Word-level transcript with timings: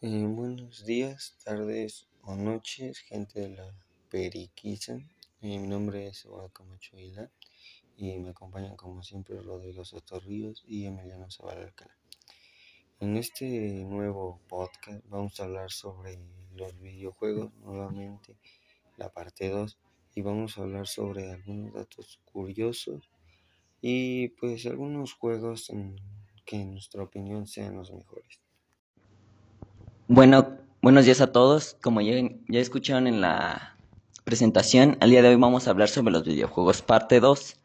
Eh, 0.00 0.26
buenos 0.28 0.86
días, 0.86 1.36
tardes 1.42 2.06
o 2.22 2.36
noches, 2.36 3.00
gente 3.00 3.40
de 3.40 3.48
la 3.48 3.74
Periquiza. 4.08 4.92
Eh, 5.40 5.58
mi 5.58 5.66
nombre 5.66 6.06
es 6.06 6.24
Eduardo 6.24 6.50
Camacho 6.50 6.96
Aguilar 6.96 7.32
y 7.96 8.16
me 8.18 8.30
acompañan 8.30 8.76
como 8.76 9.02
siempre 9.02 9.42
Rodrigo 9.42 9.84
Soto 9.84 10.20
Ríos 10.20 10.62
y 10.68 10.86
Emiliano 10.86 11.28
Zavala 11.32 11.64
Alcalá. 11.64 11.98
En 13.00 13.16
este 13.16 13.44
nuevo 13.86 14.40
podcast 14.46 15.04
vamos 15.08 15.40
a 15.40 15.46
hablar 15.46 15.72
sobre 15.72 16.16
los 16.54 16.78
videojuegos, 16.78 17.52
nuevamente 17.54 18.36
la 18.98 19.12
parte 19.12 19.48
2, 19.48 19.80
y 20.14 20.22
vamos 20.22 20.58
a 20.58 20.62
hablar 20.62 20.86
sobre 20.86 21.32
algunos 21.32 21.74
datos 21.74 22.20
curiosos 22.24 23.10
y 23.80 24.28
pues 24.28 24.64
algunos 24.66 25.14
juegos 25.14 25.72
que 26.44 26.54
en 26.54 26.70
nuestra 26.70 27.02
opinión 27.02 27.48
sean 27.48 27.74
los 27.74 27.90
mejores. 27.90 28.38
Bueno, 30.10 30.56
buenos 30.80 31.04
días 31.04 31.20
a 31.20 31.32
todos. 31.32 31.76
Como 31.82 32.00
ya, 32.00 32.14
escucharon 32.48 33.06
en 33.06 33.20
la 33.20 33.76
presentación, 34.24 34.96
al 35.00 35.10
día 35.10 35.20
de 35.20 35.28
hoy 35.28 35.36
vamos 35.36 35.68
a 35.68 35.70
hablar 35.70 35.90
sobre 35.90 36.14
los 36.14 36.24
videojuegos 36.24 36.80
parte 36.80 37.20
2. 37.20 37.56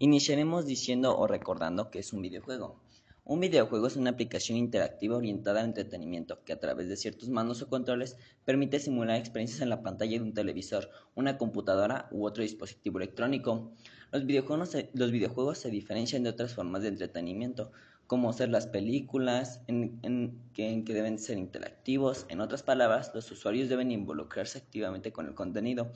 Iniciaremos 0.00 0.66
diciendo 0.66 1.16
o 1.16 1.26
recordando 1.26 1.90
que 1.90 2.00
es 2.00 2.12
un 2.12 2.20
videojuego. 2.20 2.78
Un 3.24 3.40
videojuego 3.40 3.86
es 3.86 3.96
una 3.96 4.10
aplicación 4.10 4.58
interactiva 4.58 5.16
orientada 5.16 5.60
al 5.60 5.68
entretenimiento 5.68 6.44
que 6.44 6.52
a 6.52 6.60
través 6.60 6.86
de 6.90 6.98
ciertos 6.98 7.30
mandos 7.30 7.62
o 7.62 7.68
controles 7.70 8.18
permite 8.44 8.78
simular 8.78 9.16
experiencias 9.16 9.62
en 9.62 9.70
la 9.70 9.82
pantalla 9.82 10.18
de 10.18 10.22
un 10.22 10.34
televisor, 10.34 10.90
una 11.14 11.38
computadora 11.38 12.08
u 12.10 12.26
otro 12.26 12.42
dispositivo 12.42 12.98
electrónico. 12.98 13.72
Los 14.12 14.26
videojuegos 14.26 15.58
se 15.58 15.70
diferencian 15.70 16.24
de 16.24 16.28
otras 16.28 16.54
formas 16.54 16.82
de 16.82 16.88
entretenimiento, 16.88 17.72
como 18.06 18.32
ser 18.32 18.50
las 18.50 18.66
películas, 18.66 19.60
en, 19.66 20.40
que, 20.52 20.82
deben 20.86 21.18
ser 21.18 21.38
interactivos. 21.38 22.26
En 22.28 22.40
otras 22.40 22.62
palabras, 22.62 23.10
los 23.14 23.30
usuarios 23.30 23.68
deben 23.68 23.90
involucrarse 23.90 24.58
activamente 24.58 25.12
con 25.12 25.26
el 25.26 25.34
contenido. 25.34 25.90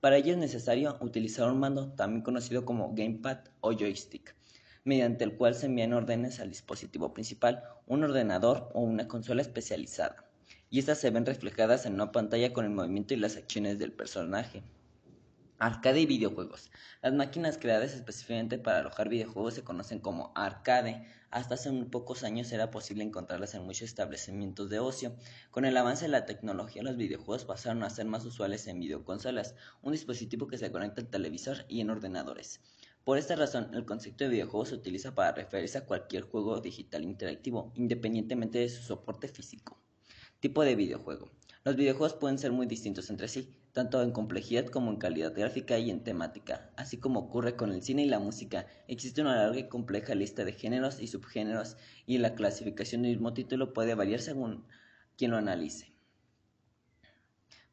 Para 0.00 0.16
ello 0.16 0.32
es 0.32 0.38
necesario 0.38 0.96
utilizar 1.00 1.50
un 1.50 1.58
mando, 1.58 1.92
también 1.92 2.22
conocido 2.22 2.64
como 2.64 2.94
gamepad 2.94 3.38
o 3.60 3.72
joystick, 3.72 4.36
mediante 4.84 5.24
el 5.24 5.36
cual 5.36 5.54
se 5.56 5.66
envían 5.66 5.92
órdenes 5.92 6.38
al 6.38 6.50
dispositivo 6.50 7.12
principal, 7.12 7.64
un 7.86 8.04
ordenador 8.04 8.70
o 8.74 8.80
una 8.80 9.08
consola 9.08 9.42
especializada, 9.42 10.28
y 10.70 10.78
estas 10.78 10.98
se 10.98 11.10
ven 11.10 11.26
reflejadas 11.26 11.86
en 11.86 11.94
una 11.94 12.12
pantalla 12.12 12.52
con 12.52 12.64
el 12.64 12.70
movimiento 12.70 13.14
y 13.14 13.16
las 13.16 13.36
acciones 13.36 13.80
del 13.80 13.90
personaje. 13.90 14.62
Arcade 15.60 16.00
y 16.00 16.06
videojuegos. 16.06 16.70
Las 17.02 17.14
máquinas 17.14 17.58
creadas 17.58 17.92
específicamente 17.92 18.58
para 18.58 18.78
alojar 18.78 19.08
videojuegos 19.08 19.54
se 19.54 19.64
conocen 19.64 19.98
como 19.98 20.30
arcade. 20.36 21.04
Hasta 21.32 21.54
hace 21.54 21.72
muy 21.72 21.86
pocos 21.86 22.22
años 22.22 22.52
era 22.52 22.70
posible 22.70 23.02
encontrarlas 23.02 23.54
en 23.54 23.64
muchos 23.64 23.82
establecimientos 23.82 24.70
de 24.70 24.78
ocio. 24.78 25.16
Con 25.50 25.64
el 25.64 25.76
avance 25.76 26.04
de 26.04 26.12
la 26.12 26.26
tecnología, 26.26 26.84
los 26.84 26.96
videojuegos 26.96 27.44
pasaron 27.44 27.82
a 27.82 27.90
ser 27.90 28.06
más 28.06 28.24
usuales 28.24 28.68
en 28.68 28.78
videoconsolas, 28.78 29.56
un 29.82 29.90
dispositivo 29.90 30.46
que 30.46 30.58
se 30.58 30.70
conecta 30.70 31.00
al 31.00 31.08
televisor 31.08 31.64
y 31.66 31.80
en 31.80 31.90
ordenadores. 31.90 32.60
Por 33.02 33.18
esta 33.18 33.34
razón, 33.34 33.74
el 33.74 33.84
concepto 33.84 34.22
de 34.22 34.30
videojuego 34.30 34.64
se 34.64 34.76
utiliza 34.76 35.16
para 35.16 35.32
referirse 35.32 35.78
a 35.78 35.86
cualquier 35.86 36.22
juego 36.22 36.60
digital 36.60 37.02
interactivo, 37.02 37.72
independientemente 37.74 38.60
de 38.60 38.68
su 38.68 38.84
soporte 38.84 39.26
físico. 39.26 39.76
Tipo 40.38 40.62
de 40.62 40.76
videojuego. 40.76 41.32
Los 41.68 41.76
videojuegos 41.76 42.14
pueden 42.14 42.38
ser 42.38 42.50
muy 42.50 42.64
distintos 42.64 43.10
entre 43.10 43.28
sí, 43.28 43.54
tanto 43.74 44.00
en 44.00 44.10
complejidad 44.10 44.68
como 44.68 44.90
en 44.90 44.96
calidad 44.96 45.34
gráfica 45.34 45.78
y 45.78 45.90
en 45.90 46.02
temática. 46.02 46.70
Así 46.76 46.96
como 46.96 47.20
ocurre 47.20 47.56
con 47.56 47.72
el 47.72 47.82
cine 47.82 48.04
y 48.04 48.08
la 48.08 48.18
música, 48.18 48.64
existe 48.86 49.20
una 49.20 49.36
larga 49.36 49.58
y 49.58 49.68
compleja 49.68 50.14
lista 50.14 50.46
de 50.46 50.54
géneros 50.54 50.98
y 50.98 51.08
subgéneros 51.08 51.76
y 52.06 52.16
la 52.16 52.34
clasificación 52.34 53.02
del 53.02 53.10
mismo 53.10 53.34
título 53.34 53.74
puede 53.74 53.94
variar 53.94 54.20
según 54.20 54.64
quien 55.18 55.30
lo 55.30 55.36
analice. 55.36 55.92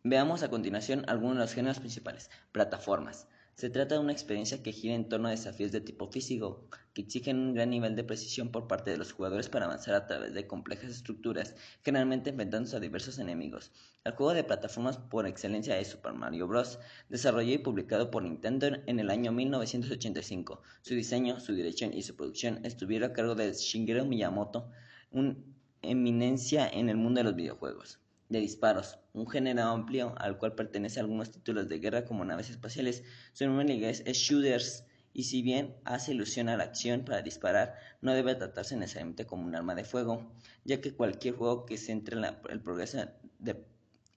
Veamos 0.04 0.44
a 0.44 0.50
continuación 0.50 1.06
algunos 1.08 1.38
de 1.38 1.44
los 1.44 1.54
géneros 1.54 1.80
principales. 1.80 2.30
Plataformas. 2.52 3.30
Se 3.58 3.70
trata 3.70 3.96
de 3.96 4.02
una 4.02 4.12
experiencia 4.12 4.62
que 4.62 4.74
gira 4.74 4.96
en 4.96 5.08
torno 5.08 5.30
a 5.30 5.32
desafíos 5.32 5.72
de 5.72 5.80
tipo 5.80 6.12
físico, 6.12 6.68
que 6.94 7.04
exigen 7.04 7.40
un 7.40 7.54
gran 7.54 7.70
nivel 7.70 7.96
de 7.96 8.04
precisión 8.04 8.50
por 8.52 8.68
parte 8.68 8.92
de 8.92 8.98
los 8.98 9.14
jugadores 9.14 9.48
para 9.48 9.64
avanzar 9.64 9.96
a 9.96 10.08
través 10.08 10.34
de 10.34 10.46
complejas 10.46 10.90
estructuras, 10.90 11.56
generalmente 11.82 12.32
enfrentándose 12.32 12.76
a 12.76 12.82
diversos 12.82 13.18
enemigos. 13.18 13.72
El 14.04 14.12
juego 14.12 14.34
de 14.34 14.44
plataformas 14.44 14.98
por 14.98 15.26
excelencia 15.26 15.80
es 15.80 15.88
Super 15.88 16.12
Mario 16.12 16.48
Bros., 16.48 16.80
desarrollado 17.08 17.54
y 17.54 17.60
publicado 17.60 18.12
por 18.12 18.24
Nintendo 18.24 18.68
en 18.88 19.00
el 19.00 19.10
año 19.10 19.32
1985. 19.32 20.62
Su 20.82 20.94
diseño, 20.94 21.40
su 21.40 21.56
dirección 21.56 21.94
y 21.94 22.02
su 22.02 22.18
producción 22.18 22.60
estuvieron 22.66 23.12
a 23.12 23.14
cargo 23.14 23.36
de 23.36 23.54
Shigeru 23.54 24.04
Miyamoto, 24.06 24.70
una 25.12 25.38
eminencia 25.82 26.68
en 26.68 26.90
el 26.90 26.98
mundo 26.98 27.20
de 27.20 27.24
los 27.24 27.36
videojuegos 27.36 28.00
de 28.30 28.40
disparos, 28.40 29.00
un 29.14 29.28
género 29.28 29.64
amplio 29.64 30.16
al 30.18 30.38
cual 30.38 30.56
pertenecen 30.56 31.02
algunos 31.02 31.32
títulos 31.32 31.70
de 31.70 31.80
guerra 31.80 32.06
como 32.06 32.26
naves 32.26 32.50
espaciales. 32.50 33.04
Su 33.34 33.46
nombre 33.46 33.66
en 33.66 33.72
inglés 33.72 34.04
es 34.06 34.18
shooters 34.18 34.86
y 35.14 35.24
si 35.24 35.42
bien 35.42 35.76
hace 35.86 36.14
ilusión 36.14 36.50
a 36.50 36.58
la 36.58 36.66
acción 36.66 37.06
para 37.06 37.22
disparar, 37.22 37.76
no 38.02 38.14
debe 38.14 38.36
tratarse 38.36 38.76
necesariamente 38.76 39.26
como 39.26 39.46
un 39.46 39.56
arma 39.56 39.76
de 39.76 39.86
fuego, 39.86 40.30
ya 40.66 40.82
que 40.82 40.94
cualquier 40.94 41.36
juego 41.36 41.66
que 41.66 41.78
centre 41.78 42.18
el 42.50 42.62
progreso 42.62 43.00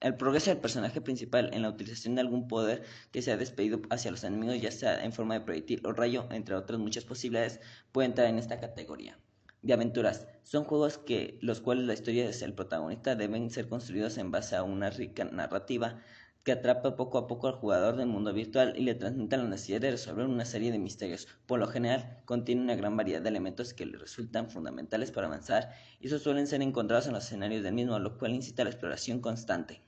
el 0.01 0.15
progreso 0.15 0.49
del 0.49 0.59
personaje 0.59 1.01
principal 1.01 1.49
en 1.53 1.61
la 1.61 1.69
utilización 1.69 2.15
de 2.15 2.21
algún 2.21 2.47
poder 2.47 2.83
que 3.11 3.21
sea 3.21 3.35
despedido 3.37 3.81
hacia 3.89 4.11
los 4.11 4.23
enemigos, 4.23 4.61
ya 4.61 4.71
sea 4.71 5.03
en 5.03 5.11
forma 5.11 5.33
de 5.33 5.41
proyectil 5.41 5.85
o 5.85 5.91
rayo, 5.91 6.27
entre 6.31 6.55
otras 6.55 6.79
muchas 6.79 7.03
posibilidades, 7.03 7.59
puede 7.91 8.07
entrar 8.07 8.27
en 8.27 8.37
esta 8.37 8.59
categoría 8.59 9.19
de 9.61 9.73
aventuras. 9.73 10.27
Son 10.43 10.63
juegos 10.63 10.97
que 10.97 11.37
los 11.41 11.61
cuales 11.61 11.85
la 11.85 11.93
historia 11.93 12.29
del 12.29 12.53
protagonista 12.53 13.15
deben 13.15 13.49
ser 13.49 13.67
construidos 13.67 14.17
en 14.17 14.31
base 14.31 14.55
a 14.55 14.63
una 14.63 14.89
rica 14.89 15.25
narrativa 15.25 16.01
que 16.43 16.53
atrapa 16.53 16.95
poco 16.95 17.17
a 17.17 17.27
poco 17.27 17.47
al 17.47 17.55
jugador 17.55 17.97
del 17.97 18.07
mundo 18.07 18.33
virtual 18.33 18.73
y 18.77 18.83
le 18.83 18.95
transmite 18.95 19.37
la 19.37 19.43
necesidad 19.43 19.81
de 19.81 19.91
resolver 19.91 20.25
una 20.25 20.45
serie 20.45 20.71
de 20.71 20.79
misterios. 20.79 21.27
Por 21.45 21.59
lo 21.59 21.67
general, 21.67 22.21
contiene 22.25 22.61
una 22.61 22.75
gran 22.75 22.95
variedad 22.95 23.21
de 23.21 23.29
elementos 23.29 23.73
que 23.73 23.85
le 23.85 23.97
resultan 23.97 24.49
fundamentales 24.49 25.11
para 25.11 25.27
avanzar 25.27 25.71
y 25.99 26.07
esos 26.07 26.21
suelen 26.21 26.47
ser 26.47 26.61
encontrados 26.61 27.07
en 27.07 27.13
los 27.13 27.25
escenarios 27.25 27.63
del 27.63 27.73
mismo, 27.73 27.99
lo 27.99 28.17
cual 28.17 28.33
incita 28.33 28.61
a 28.61 28.65
la 28.65 28.71
exploración 28.71 29.19
constante 29.19 29.81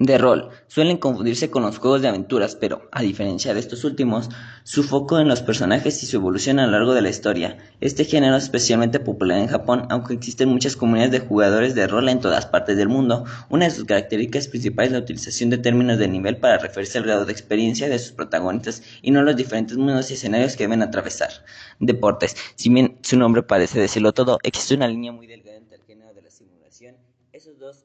de 0.00 0.18
rol 0.18 0.50
suelen 0.66 0.96
confundirse 0.96 1.50
con 1.50 1.62
los 1.62 1.78
juegos 1.78 2.02
de 2.02 2.08
aventuras, 2.08 2.56
pero, 2.56 2.88
a 2.90 3.00
diferencia 3.02 3.54
de 3.54 3.60
estos 3.60 3.84
últimos, 3.84 4.28
su 4.64 4.82
foco 4.82 5.20
en 5.20 5.28
los 5.28 5.40
personajes 5.40 6.02
y 6.02 6.06
su 6.06 6.16
evolución 6.16 6.58
a 6.58 6.66
lo 6.66 6.72
largo 6.72 6.94
de 6.94 7.02
la 7.02 7.10
historia. 7.10 7.58
Este 7.80 8.04
género 8.04 8.36
es 8.36 8.44
especialmente 8.44 8.98
popular 8.98 9.38
en 9.38 9.46
Japón, 9.46 9.86
aunque 9.90 10.14
existen 10.14 10.48
muchas 10.48 10.74
comunidades 10.74 11.12
de 11.12 11.20
jugadores 11.20 11.76
de 11.76 11.86
rol 11.86 12.08
en 12.08 12.18
todas 12.18 12.46
partes 12.46 12.76
del 12.76 12.88
mundo. 12.88 13.24
Una 13.50 13.66
de 13.66 13.70
sus 13.70 13.84
características 13.84 14.48
principales 14.48 14.90
es 14.90 14.98
la 14.98 15.04
utilización 15.04 15.50
de 15.50 15.58
términos 15.58 15.98
de 15.98 16.08
nivel 16.08 16.38
para 16.38 16.58
referirse 16.58 16.98
al 16.98 17.04
grado 17.04 17.24
de 17.24 17.32
experiencia 17.32 17.88
de 17.88 17.98
sus 18.00 18.12
protagonistas 18.12 18.82
y 19.00 19.12
no 19.12 19.22
los 19.22 19.36
diferentes 19.36 19.76
mundos 19.76 20.10
y 20.10 20.14
escenarios 20.14 20.56
que 20.56 20.64
deben 20.64 20.82
atravesar. 20.82 21.30
Deportes. 21.78 22.36
Si 22.56 22.68
bien 22.68 22.98
su 23.02 23.16
nombre 23.16 23.44
parece 23.44 23.78
decirlo 23.78 24.12
todo, 24.12 24.40
existe 24.42 24.74
una 24.74 24.88
línea 24.88 25.12
muy 25.12 25.28
delgada 25.28 25.56
entre 25.56 25.76
el 25.76 25.84
género 25.84 26.12
de 26.14 26.22
la 26.22 26.30
simulación. 26.30 26.96
Esos 27.32 27.58
dos 27.60 27.84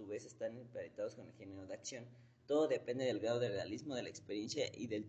su 0.00 0.06
vez 0.06 0.24
están 0.24 0.56
emparentados 0.56 1.14
con 1.14 1.26
el 1.26 1.34
género 1.34 1.66
de 1.66 1.74
acción. 1.74 2.06
Todo 2.46 2.68
depende 2.68 3.04
del 3.04 3.20
grado 3.20 3.38
de 3.38 3.50
realismo 3.50 3.94
de 3.94 4.02
la 4.02 4.08
experiencia 4.08 4.64
y 4.74 4.86
del 4.86 5.04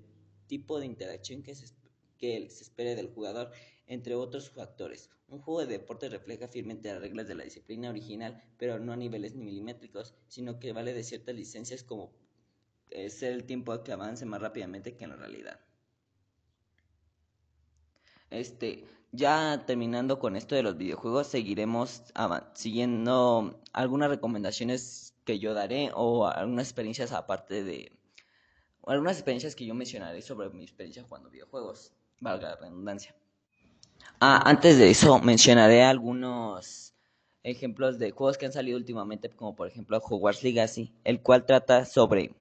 tipo 0.48 0.80
de 0.80 0.86
interacción 0.86 1.44
que 1.44 1.56
se, 1.56 1.74
que 2.18 2.50
se 2.50 2.64
espere 2.64 2.96
del 2.96 3.08
jugador, 3.08 3.52
entre 3.88 4.16
otros 4.16 4.50
factores. 4.50 5.10
Un 5.30 5.40
juego 5.40 5.62
de 5.62 5.78
deporte 5.78 6.10
refleja 6.10 6.50
fielmente 6.50 6.92
las 6.92 7.00
reglas 7.00 7.26
de 7.26 7.36
la 7.36 7.46
disciplina 7.46 7.90
original, 7.90 8.44
pero 8.58 8.80
no 8.80 8.92
a 8.92 8.98
niveles 8.98 9.34
milimétricos, 9.34 10.14
sino 10.28 10.60
que 10.60 10.74
vale 10.74 10.94
de 10.94 11.06
ciertas 11.06 11.36
licencias 11.36 11.84
como 11.84 12.12
eh, 12.90 13.10
ser 13.10 13.32
el 13.32 13.46
tiempo 13.46 13.82
que 13.84 13.94
avance 13.94 14.26
más 14.26 14.42
rápidamente 14.42 14.98
que 14.98 15.06
en 15.06 15.12
la 15.12 15.16
realidad. 15.16 15.58
Este, 18.32 18.86
ya 19.12 19.64
terminando 19.68 20.18
con 20.18 20.36
esto 20.36 20.56
de 20.56 20.64
los 20.64 20.78
videojuegos, 20.78 21.28
seguiremos 21.28 22.04
siguiendo 22.54 23.60
algunas 23.74 24.10
recomendaciones 24.10 25.14
que 25.26 25.38
yo 25.38 25.54
daré 25.54 25.92
o 25.94 26.26
algunas 26.26 26.68
experiencias 26.68 27.12
aparte 27.12 27.64
de 27.64 27.92
algunas 28.88 29.18
experiencias 29.18 29.56
que 29.56 29.66
yo 29.66 29.76
mencionaré 29.76 30.22
sobre 30.22 30.50
mi 30.50 30.64
experiencia 30.64 31.04
jugando 31.04 31.30
videojuegos, 31.30 31.94
valga 32.20 32.50
la 32.50 32.56
redundancia. 32.56 33.14
Ah, 34.20 34.42
antes 34.46 34.78
de 34.78 34.90
eso 34.90 35.20
mencionaré 35.20 35.84
algunos 35.84 36.94
ejemplos 37.44 38.00
de 38.00 38.12
juegos 38.12 38.38
que 38.38 38.46
han 38.46 38.54
salido 38.54 38.78
últimamente, 38.78 39.30
como 39.30 39.56
por 39.56 39.68
ejemplo 39.68 39.98
Hogwarts 39.98 40.44
Legacy, 40.44 40.94
el 41.04 41.22
cual 41.22 41.46
trata 41.46 41.86
sobre 41.86 42.34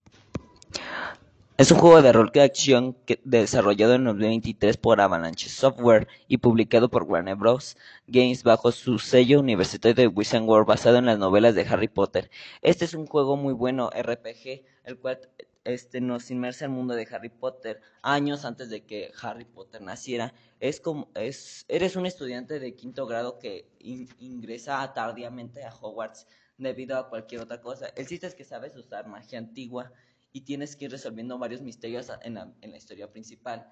es 1.61 1.71
un 1.71 1.77
juego 1.77 2.01
de 2.01 2.11
rol 2.11 2.31
de 2.33 2.41
acción 2.41 2.97
desarrollado 3.23 3.93
en 3.93 4.05
2023 4.05 4.79
por 4.79 4.99
Avalanche 4.99 5.51
Software 5.51 6.09
y 6.27 6.39
publicado 6.39 6.89
por 6.89 7.03
Warner 7.03 7.37
Bros. 7.37 7.77
Games 8.07 8.45
bajo 8.45 8.73
su 8.73 8.99
sello 8.99 9.41
universitario 9.41 9.95
de 9.95 10.07
Wizard 10.07 10.45
World 10.45 10.67
basado 10.67 10.97
en 10.97 11.05
las 11.05 11.19
novelas 11.19 11.55
de 11.55 11.67
Harry 11.67 11.89
Potter. 11.89 12.31
Este 12.63 12.87
es 12.87 12.95
un 12.95 13.07
juego 13.07 13.37
muy 13.37 13.53
bueno 13.53 13.91
RPG, 13.91 14.65
el 14.85 14.99
cual 15.01 15.21
este, 15.65 16.01
nos 16.01 16.31
inmersa 16.31 16.65
en 16.65 16.71
el 16.71 16.79
mundo 16.79 16.95
de 16.95 17.07
Harry 17.13 17.29
Potter 17.29 17.83
años 18.01 18.47
antes 18.47 18.71
de 18.71 18.87
que 18.87 19.13
Harry 19.21 19.45
Potter 19.45 19.83
naciera. 19.83 20.33
Es 20.61 20.81
como, 20.81 21.11
es, 21.15 21.67
eres 21.69 21.95
un 21.95 22.07
estudiante 22.07 22.59
de 22.59 22.75
quinto 22.75 23.07
grado 23.07 23.39
que 23.39 23.69
ingresa 23.81 24.91
tardíamente 24.95 25.63
a 25.67 25.75
Hogwarts 25.75 26.27
debido 26.57 26.97
a 26.97 27.11
cualquier 27.11 27.43
otra 27.43 27.61
cosa. 27.61 27.89
El 27.97 28.07
chiste 28.07 28.27
es 28.27 28.35
que 28.35 28.45
sabes 28.45 28.75
usar 28.77 29.07
magia 29.07 29.39
antigua 29.39 29.93
y 30.33 30.43
tienes 30.43 30.77
que 30.77 30.87
ir 30.87 30.91
resolviendo 30.91 31.39
varios 31.39 31.63
misterios 31.63 32.09
en 32.23 32.35
la, 32.35 32.77
historia 32.77 33.11
principal. 33.11 33.67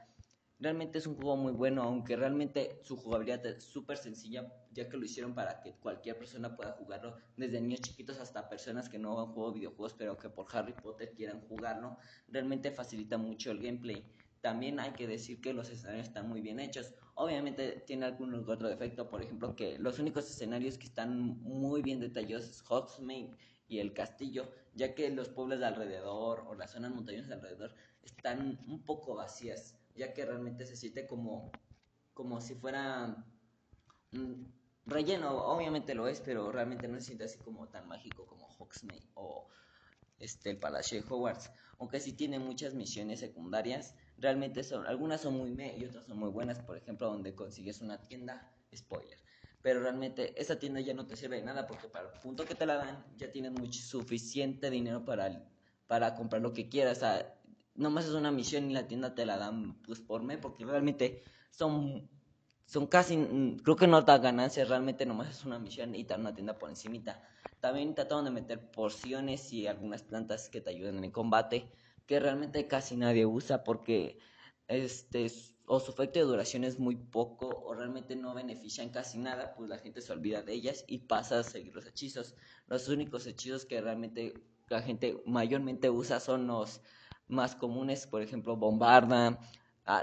Realmente 0.61 0.99
es 0.99 1.07
un 1.07 1.15
juego 1.15 1.37
muy 1.37 1.53
bueno, 1.53 1.83
aunque 1.85 2.17
realmente 2.17 2.81
su 2.83 2.97
jugabilidad 2.97 3.47
es 3.47 3.63
súper 3.63 3.97
sencilla, 3.97 4.53
ya 4.73 4.89
que 4.89 4.97
lo 4.97 5.05
hicieron 5.05 5.33
para 5.33 5.61
que 5.61 5.75
cualquier 5.75 6.19
persona 6.19 6.57
pueda 6.57 6.73
jugarlo, 6.73 7.17
desde 7.37 7.61
niños 7.61 7.81
chiquitos 7.83 8.19
hasta 8.19 8.49
personas 8.49 8.89
que 8.89 8.99
no 8.99 9.21
han 9.21 9.33
jugado 9.33 9.53
videojuegos, 9.53 9.95
pero 9.95 10.17
que 10.17 10.29
por 10.31 10.47
Harry 10.53 10.73
Potter 10.73 11.13
quieran 11.15 11.41
jugarlo. 11.43 11.99
Realmente 12.27 12.73
facilita 12.73 13.19
mucho 13.19 13.53
el 13.53 13.61
gameplay. 13.61 14.05
También 14.41 14.81
hay 14.81 14.93
que 14.93 15.07
decir 15.07 15.41
que 15.41 15.53
los 15.53 15.71
escenarios 15.71 16.09
están 16.09 16.29
muy 16.29 16.41
bien 16.41 16.59
hechos. 16.59 16.93
Obviamente 17.15 17.85
tiene 17.87 18.07
algún 18.07 18.35
otro 18.35 18.69
defecto, 18.69 19.09
por 19.09 19.23
ejemplo, 19.23 19.55
que 19.55 19.79
los 19.79 20.01
únicos 20.01 20.29
escenarios 20.29 20.77
que 20.77 20.87
están 20.87 21.41
muy 21.41 21.83
bien 21.83 22.01
detallados 22.01 22.49
es 22.49 22.63
Hogsmeade 22.69 23.37
y 23.69 23.79
el 23.79 23.93
castillo, 23.93 24.51
ya 24.75 24.95
que 24.95 25.11
los 25.11 25.29
pueblos 25.29 25.61
de 25.61 25.67
alrededor 25.67 26.45
o 26.49 26.55
las 26.55 26.73
zonas 26.73 26.91
montañosas 26.91 27.29
de 27.29 27.35
alrededor 27.35 27.75
están 28.03 28.59
un 28.67 28.83
poco 28.85 29.15
vacías 29.15 29.79
ya 29.99 30.15
que 30.15 30.25
realmente 30.25 30.65
se 30.65 30.77
siente 30.77 31.07
como, 31.07 31.51
como 32.15 32.41
si 32.41 32.55
fuera 32.55 33.27
relleno, 34.87 35.37
obviamente 35.45 35.95
lo 35.95 36.09
es, 36.09 36.21
pero 36.21 36.51
realmente 36.51 36.89
no 36.89 36.99
se 36.99 37.07
siente 37.07 37.25
así 37.25 37.39
como 37.39 37.69
tan 37.69 37.87
mágico 37.89 38.25
como 38.27 38.47
Hogsmeade 38.47 39.11
o 39.15 39.49
este, 40.19 40.51
el 40.51 40.59
Palacio 40.59 41.03
de 41.03 41.07
Hogwarts, 41.09 41.51
aunque 41.79 42.01
sí 42.01 42.13
tiene 42.13 42.39
muchas 42.39 42.75
misiones 42.75 43.21
secundarias, 43.21 43.95
realmente 44.17 44.63
son, 44.63 44.87
algunas 44.87 45.21
son 45.21 45.37
muy 45.37 45.51
me 45.51 45.77
y 45.77 45.85
otras 45.85 46.07
son 46.07 46.19
muy 46.19 46.31
buenas, 46.31 46.61
por 46.61 46.77
ejemplo, 46.77 47.09
donde 47.09 47.35
consigues 47.35 47.81
una 47.81 48.01
tienda, 48.01 48.51
spoiler, 48.75 49.19
pero 49.63 49.81
realmente 49.81 50.41
esa 50.41 50.59
tienda 50.59 50.81
ya 50.81 50.95
no 50.95 51.07
te 51.07 51.17
sirve 51.17 51.37
de 51.37 51.43
nada 51.43 51.67
porque 51.67 51.89
para 51.89 52.13
el 52.13 52.21
punto 52.21 52.45
que 52.45 52.55
te 52.55 52.67
la 52.67 52.77
dan 52.77 53.05
ya 53.17 53.31
tienes 53.31 53.53
mucho, 53.53 53.81
suficiente 53.81 54.71
dinero 54.71 55.05
para, 55.05 55.45
para 55.87 56.15
comprar 56.15 56.43
lo 56.43 56.53
que 56.53 56.69
quieras, 56.69 57.03
nomás 57.75 58.07
es 58.07 58.13
una 58.13 58.31
misión 58.31 58.71
y 58.71 58.75
la 58.75 58.87
tienda 58.87 59.15
te 59.15 59.25
la 59.25 59.39
dan 59.39 59.75
pues 59.83 60.01
por 60.01 60.23
mes, 60.23 60.39
porque 60.39 60.65
realmente 60.65 61.23
son, 61.51 62.09
son 62.67 62.87
casi, 62.87 63.17
creo 63.63 63.77
que 63.77 63.87
no 63.87 64.03
da 64.03 64.19
ganancias, 64.19 64.69
realmente 64.69 65.07
nomás 65.07 65.31
es 65.31 65.45
una 65.45 65.59
misión 65.59 65.95
y 65.95 66.05
te 66.05 66.15
dan 66.15 66.21
una 66.21 66.35
tienda 66.35 66.59
por 66.59 66.71
encimita. 66.71 67.23
También 67.61 67.95
trataron 67.95 68.25
de 68.25 68.31
meter 68.31 68.71
porciones 68.71 69.53
y 69.53 69.67
algunas 69.67 70.03
plantas 70.03 70.49
que 70.49 70.61
te 70.61 70.71
ayuden 70.71 70.99
en 70.99 71.05
el 71.05 71.13
combate, 71.13 71.73
que 72.07 72.21
realmente 72.21 72.69
casi 72.69 72.97
nadie 72.97 73.27
usa 73.27 73.65
porque 73.65 74.19
este 74.69 75.31
o 75.69 75.81
su 75.81 75.93
efecto 75.93 76.19
de 76.19 76.25
duración 76.25 76.65
es 76.65 76.79
muy 76.79 76.97
poco 76.97 77.47
o 77.47 77.75
realmente 77.75 78.17
no 78.17 78.35
benefician 78.35 78.89
casi 78.89 79.19
nada, 79.19 79.55
pues 79.57 79.69
la 79.69 79.79
gente 79.79 80.01
se 80.01 80.13
olvida 80.13 80.43
de 80.43 80.55
ellas 80.55 80.85
y 80.89 80.99
pasa 80.99 81.41
a 81.41 81.43
seguir 81.43 81.75
los 81.75 81.87
hechizos. 81.87 82.35
Los 82.67 82.89
únicos 82.89 83.27
hechizos 83.27 83.67
que 83.67 83.81
realmente 83.81 84.35
la 84.69 84.83
gente 84.83 85.23
mayormente 85.27 85.91
usa 85.91 86.21
son 86.21 86.47
los 86.47 86.81
más 87.29 87.55
comunes, 87.55 88.07
por 88.07 88.23
ejemplo, 88.23 88.57
bombarda, 88.57 89.39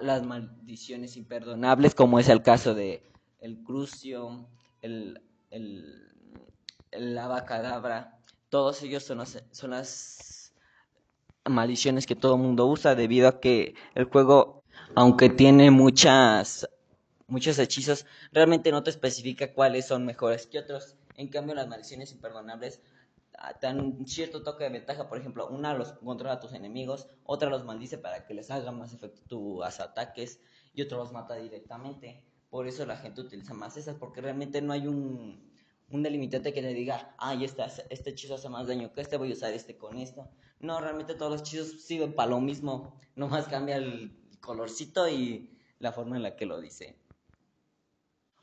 las 0.01 0.25
maldiciones 0.25 1.17
imperdonables, 1.17 1.93
como 1.93 2.19
es 2.19 2.29
el 2.29 2.41
caso 2.41 2.73
de 2.73 3.03
el 3.39 3.63
crucio, 3.63 4.47
el, 4.81 5.21
el, 5.49 6.11
el 6.91 7.19
todos 8.49 8.81
ellos 8.83 9.03
son, 9.03 9.23
son 9.51 9.71
las 9.71 10.53
maldiciones 11.45 12.05
que 12.05 12.15
todo 12.15 12.35
el 12.35 12.41
mundo 12.41 12.65
usa 12.67 12.95
debido 12.95 13.27
a 13.27 13.39
que 13.39 13.75
el 13.93 14.05
juego, 14.05 14.63
aunque 14.93 15.29
tiene 15.29 15.71
muchas 15.71 16.67
muchos 17.27 17.57
hechizos, 17.59 18.05
realmente 18.31 18.71
no 18.71 18.83
te 18.83 18.91
especifica 18.91 19.53
cuáles 19.53 19.85
son 19.85 20.05
mejores 20.05 20.47
que 20.47 20.59
otros. 20.59 20.95
En 21.17 21.29
cambio, 21.29 21.55
las 21.55 21.67
maldiciones 21.67 22.11
imperdonables 22.11 22.81
dan 23.61 23.79
un 23.79 24.07
cierto 24.07 24.43
toque 24.43 24.65
de 24.65 24.69
ventaja. 24.69 25.09
Por 25.09 25.17
ejemplo, 25.17 25.47
una 25.47 25.73
los 25.73 25.93
controla 25.93 26.33
a 26.33 26.39
tus 26.39 26.53
enemigos, 26.53 27.07
otra 27.23 27.49
los 27.49 27.65
maldice 27.65 27.97
para 27.97 28.25
que 28.25 28.33
les 28.33 28.51
haga 28.51 28.71
más 28.71 28.93
efecto 28.93 29.21
tus 29.27 29.79
ataques 29.79 30.39
y 30.73 30.81
otro 30.81 30.97
los 30.97 31.11
mata 31.11 31.35
directamente. 31.35 32.23
Por 32.49 32.67
eso 32.67 32.85
la 32.85 32.97
gente 32.97 33.21
utiliza 33.21 33.53
más 33.53 33.75
esas, 33.77 33.95
porque 33.95 34.21
realmente 34.21 34.61
no 34.61 34.71
hay 34.73 34.87
un, 34.87 35.51
un 35.89 36.03
delimitante 36.03 36.53
que 36.53 36.61
te 36.61 36.73
diga, 36.73 37.15
ay, 37.17 37.43
este, 37.43 37.63
este 37.89 38.11
hechizo 38.11 38.35
hace 38.35 38.49
más 38.49 38.67
daño 38.67 38.93
que 38.93 39.01
este, 39.01 39.17
voy 39.17 39.31
a 39.31 39.33
usar 39.33 39.53
este 39.53 39.77
con 39.77 39.97
esto. 39.97 40.29
No, 40.59 40.79
realmente 40.79 41.15
todos 41.15 41.31
los 41.31 41.41
hechizos 41.41 41.81
sirven 41.81 42.13
para 42.13 42.29
lo 42.29 42.39
mismo, 42.39 42.99
nomás 43.15 43.47
cambia 43.47 43.75
el 43.75 44.24
colorcito 44.45 45.09
y 45.09 45.49
la 45.79 45.91
forma 45.91 46.15
en 46.15 46.23
la 46.23 46.35
que 46.35 46.45
lo 46.45 46.61
dice. 46.61 46.95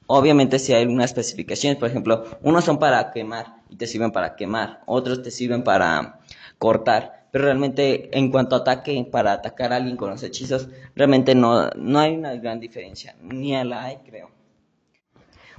Obviamente 0.07 0.59
si 0.59 0.73
hay 0.75 0.83
algunas 0.83 1.07
especificaciones, 1.07 1.79
por 1.79 1.89
ejemplo, 1.89 2.25
unos 2.43 2.65
son 2.65 2.79
para 2.79 3.13
quemar 3.13 3.63
y 3.71 3.77
te 3.77 3.87
sirven 3.87 4.13
para 4.13 4.37
quemar, 4.37 4.83
otros 4.87 5.23
te 5.23 5.31
sirven 5.31 5.63
para 5.63 6.21
cortar, 6.59 7.29
pero 7.31 7.45
realmente 7.45 8.17
en 8.17 8.31
cuanto 8.31 8.57
ataque, 8.57 9.09
para 9.11 9.33
atacar 9.33 9.73
a 9.73 9.77
alguien 9.77 9.97
con 9.97 10.11
los 10.11 10.23
hechizos, 10.23 10.69
realmente 10.95 11.35
no, 11.35 11.71
no 11.71 11.99
hay 11.99 12.15
una 12.15 12.35
gran 12.35 12.61
diferencia, 12.61 13.17
ni 13.23 13.57
a 13.57 13.65
la 13.65 13.85
hay 13.85 13.99
creo. 14.05 14.31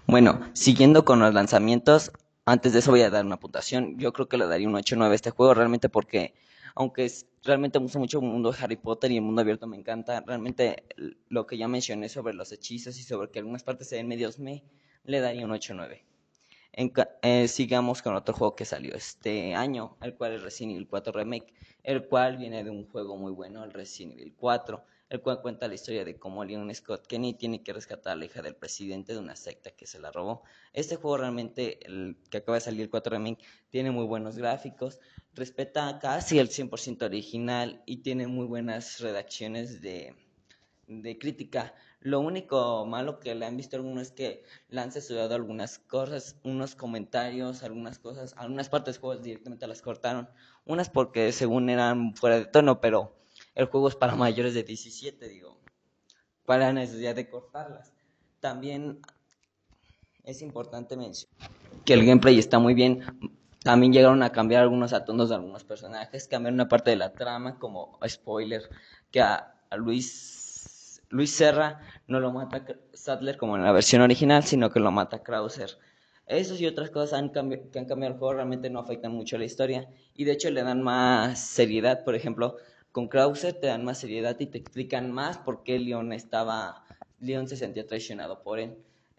Bueno, 0.05 0.41
siguiendo 0.53 1.05
con 1.05 1.19
los 1.19 1.33
lanzamientos, 1.33 2.11
antes 2.45 2.73
de 2.73 2.79
eso 2.79 2.91
voy 2.91 3.01
a 3.01 3.09
dar 3.09 3.25
una 3.25 3.39
puntuación, 3.39 3.97
yo 3.97 4.11
creo 4.11 4.27
que 4.27 4.37
le 4.37 4.45
daría 4.45 4.67
un 4.67 4.75
8-9 4.75 5.11
a 5.11 5.15
este 5.15 5.31
juego, 5.31 5.53
realmente 5.53 5.87
porque 5.87 6.33
aunque 6.75 7.05
es, 7.05 7.27
realmente 7.43 7.79
me 7.79 7.83
gusta 7.83 7.99
mucho 7.99 8.19
el 8.19 8.25
mundo 8.25 8.51
de 8.51 8.57
Harry 8.61 8.77
Potter 8.77 9.11
y 9.11 9.17
el 9.17 9.21
mundo 9.21 9.41
abierto 9.41 9.67
me 9.67 9.77
encanta, 9.77 10.21
realmente 10.25 10.83
lo 11.29 11.45
que 11.45 11.57
ya 11.57 11.67
mencioné 11.67 12.09
sobre 12.09 12.33
los 12.33 12.51
hechizos 12.51 12.97
y 12.99 13.03
sobre 13.03 13.29
que 13.29 13.39
algunas 13.39 13.63
partes 13.63 13.87
se 13.89 13.97
ven 13.97 14.07
medios 14.07 14.39
me, 14.39 14.63
le 15.03 15.19
daría 15.19 15.45
un 15.45 15.51
8-9. 15.51 16.01
Eh, 17.21 17.47
sigamos 17.47 18.01
con 18.01 18.15
otro 18.15 18.33
juego 18.33 18.55
que 18.55 18.65
salió 18.65 18.95
este 18.95 19.53
año, 19.53 19.95
el 20.01 20.15
cual 20.15 20.33
es 20.33 20.41
Resident 20.41 20.73
Evil 20.73 20.87
4 20.87 21.13
Remake, 21.13 21.53
el 21.83 22.07
cual 22.07 22.37
viene 22.37 22.63
de 22.63 22.71
un 22.71 22.87
juego 22.87 23.15
muy 23.15 23.31
bueno, 23.31 23.63
el 23.63 23.71
Resident 23.71 24.13
Evil 24.13 24.33
4, 24.35 24.83
el 25.13 25.21
cual 25.21 25.41
cuenta 25.41 25.67
la 25.67 25.75
historia 25.75 26.03
de 26.03 26.17
cómo 26.17 26.43
Leon 26.43 26.73
Scott 26.73 27.05
Kenny 27.05 27.35
tiene 27.35 27.61
que 27.61 27.71
rescatar 27.71 28.13
a 28.13 28.15
la 28.15 28.25
hija 28.25 28.41
del 28.41 28.55
presidente 28.55 29.13
de 29.13 29.19
una 29.19 29.35
secta 29.35 29.69
que 29.69 29.85
se 29.85 29.99
la 29.99 30.11
robó. 30.11 30.41
Este 30.73 30.95
juego 30.95 31.17
realmente, 31.17 31.85
el 31.85 32.17
que 32.31 32.37
acaba 32.37 32.57
de 32.57 32.61
salir 32.61 32.81
el 32.81 32.89
4 32.89 33.11
Remake, 33.11 33.43
tiene 33.69 33.91
muy 33.91 34.05
buenos 34.05 34.37
gráficos, 34.37 34.99
respeta 35.35 35.99
casi 35.99 36.39
el 36.39 36.49
100% 36.49 37.03
original 37.03 37.83
y 37.85 37.97
tiene 37.97 38.25
muy 38.25 38.47
buenas 38.47 39.01
redacciones 39.01 39.81
de, 39.81 40.15
de 40.87 41.19
crítica. 41.19 41.75
Lo 41.99 42.19
único 42.19 42.83
malo 42.87 43.19
que 43.19 43.35
le 43.35 43.45
han 43.45 43.55
visto 43.55 43.75
algunos 43.75 44.07
es 44.07 44.11
que 44.11 44.43
le 44.69 44.81
han 44.81 44.91
censurado 44.91 45.35
algunas 45.35 45.77
cosas, 45.77 46.39
unos 46.43 46.73
comentarios, 46.73 47.61
algunas 47.61 47.99
cosas, 47.99 48.33
algunas 48.35 48.67
partes 48.67 48.95
del 48.95 49.01
juego 49.01 49.21
directamente 49.21 49.67
las 49.67 49.83
cortaron. 49.83 50.27
Unas 50.65 50.89
porque 50.89 51.31
según 51.31 51.69
eran 51.69 52.15
fuera 52.15 52.39
de 52.39 52.45
tono, 52.45 52.81
pero 52.81 53.22
el 53.55 53.65
juego 53.65 53.87
es 53.87 53.95
para 53.95 54.15
mayores 54.15 54.53
de 54.53 54.63
17, 54.63 55.27
digo, 55.29 55.57
para 56.45 56.67
la 56.67 56.73
necesidad 56.73 57.15
de 57.15 57.29
cortarlas. 57.29 57.93
También 58.39 58.99
es 60.23 60.41
importante 60.41 60.97
mencionar 60.97 61.49
que 61.85 61.93
el 61.93 62.05
gameplay 62.05 62.39
está 62.39 62.59
muy 62.59 62.73
bien 62.73 63.03
también 63.63 63.93
llegaron 63.93 64.21
a 64.23 64.31
cambiar 64.31 64.63
algunos 64.63 64.91
atuendos 64.91 65.29
de 65.29 65.35
algunos 65.35 65.63
personajes, 65.63 66.27
cambiaron 66.27 66.55
una 66.55 66.67
parte 66.67 66.91
de 66.91 66.97
la 66.97 67.13
trama, 67.13 67.57
como 67.59 67.97
spoiler, 68.05 68.69
que 69.09 69.21
a, 69.21 69.55
Luis, 69.77 71.01
Luis 71.09 71.33
Serra 71.33 71.79
no 72.07 72.19
lo 72.19 72.31
mata 72.31 72.65
Sadler 72.93 73.37
como 73.37 73.55
en 73.55 73.63
la 73.63 73.71
versión 73.71 74.01
original, 74.01 74.43
sino 74.43 74.69
que 74.69 74.81
lo 74.81 74.91
mata 74.91 75.23
Krauser. 75.23 75.77
Esas 76.27 76.59
y 76.59 76.67
otras 76.67 76.89
cosas 76.89 77.13
han 77.13 77.31
que 77.31 77.79
han 77.79 77.85
cambiado 77.85 78.13
el 78.13 78.19
juego 78.19 78.33
realmente 78.33 78.69
no 78.69 78.79
afectan 78.79 79.13
mucho 79.13 79.37
a 79.37 79.39
la 79.39 79.45
historia 79.45 79.89
y 80.13 80.25
de 80.25 80.33
hecho 80.33 80.51
le 80.51 80.63
dan 80.63 80.81
más 80.81 81.39
seriedad, 81.39 82.03
por 82.03 82.15
ejemplo, 82.15 82.57
con 82.93 83.07
Krauser 83.07 83.53
te 83.53 83.67
dan 83.67 83.83
más 83.83 83.97
seriedad 83.97 84.39
y 84.39 84.45
te 84.45 84.59
explican 84.59 85.11
más 85.11 85.39
por 85.39 85.63
qué 85.63 85.79
Leon 85.79 86.13
estaba, 86.13 86.85
Leon 87.19 87.47
se 87.47 87.57
sentía 87.57 87.87
traicionado 87.87 88.43
por 88.43 88.59
él. 88.59 88.77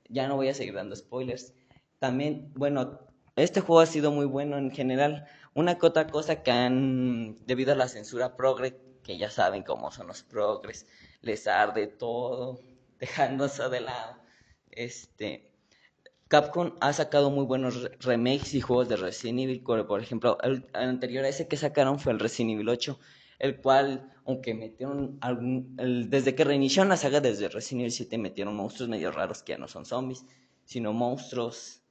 Ya 0.08 0.28
no 0.28 0.36
voy 0.36 0.48
a 0.48 0.54
seguir 0.54 0.74
dando 0.74 0.94
spoilers. 0.94 1.54
También, 1.98 2.52
bueno, 2.54 3.00
este 3.34 3.60
juego 3.60 3.80
ha 3.80 3.86
sido 3.86 4.12
muy 4.12 4.26
bueno 4.26 4.58
en 4.58 4.70
general. 4.70 5.26
Una 5.54 5.76
que 5.76 5.86
otra 5.86 6.06
cosa 6.06 6.44
que 6.44 6.52
han, 6.52 7.36
debido 7.46 7.72
a 7.72 7.76
la 7.76 7.88
censura 7.88 8.36
progre, 8.36 8.78
que 9.02 9.18
ya 9.18 9.28
saben 9.28 9.64
cómo 9.64 9.90
son 9.90 10.06
los 10.06 10.22
progres, 10.22 10.86
les 11.20 11.48
arde 11.48 11.88
todo, 11.88 12.60
dejándose 13.00 13.68
de 13.70 13.80
lado. 13.80 14.18
Este, 14.70 15.50
Capcom 16.28 16.76
ha 16.80 16.92
sacado 16.92 17.30
muy 17.30 17.44
buenos 17.44 17.90
remakes 17.98 18.54
y 18.54 18.60
juegos 18.60 18.88
de 18.88 18.96
Resident 18.98 19.40
Evil. 19.40 19.64
Por 19.64 20.00
ejemplo, 20.00 20.38
el, 20.42 20.64
anterior 20.74 21.24
a 21.24 21.28
ese 21.28 21.48
que 21.48 21.56
sacaron 21.56 21.98
fue 21.98 22.12
el 22.12 22.20
Resident 22.20 22.52
Evil 22.52 22.68
8, 22.68 23.00
el 23.44 23.60
cual, 23.60 24.12
aunque 24.26 24.54
metieron 24.54 25.18
algún. 25.20 25.76
desde 25.76 26.34
que 26.34 26.44
reiniciaron 26.44 26.88
la 26.88 26.96
saga 26.96 27.20
desde 27.20 27.48
Resident 27.48 27.82
Evil 27.82 27.92
7, 27.92 28.18
metieron 28.18 28.56
monstruos 28.56 28.88
medio 28.88 29.12
raros 29.12 29.42
que 29.42 29.52
ya 29.52 29.58
no 29.58 29.68
son 29.68 29.84
zombies, 29.84 30.24
sino 30.64 30.92
monstruos 30.92 31.84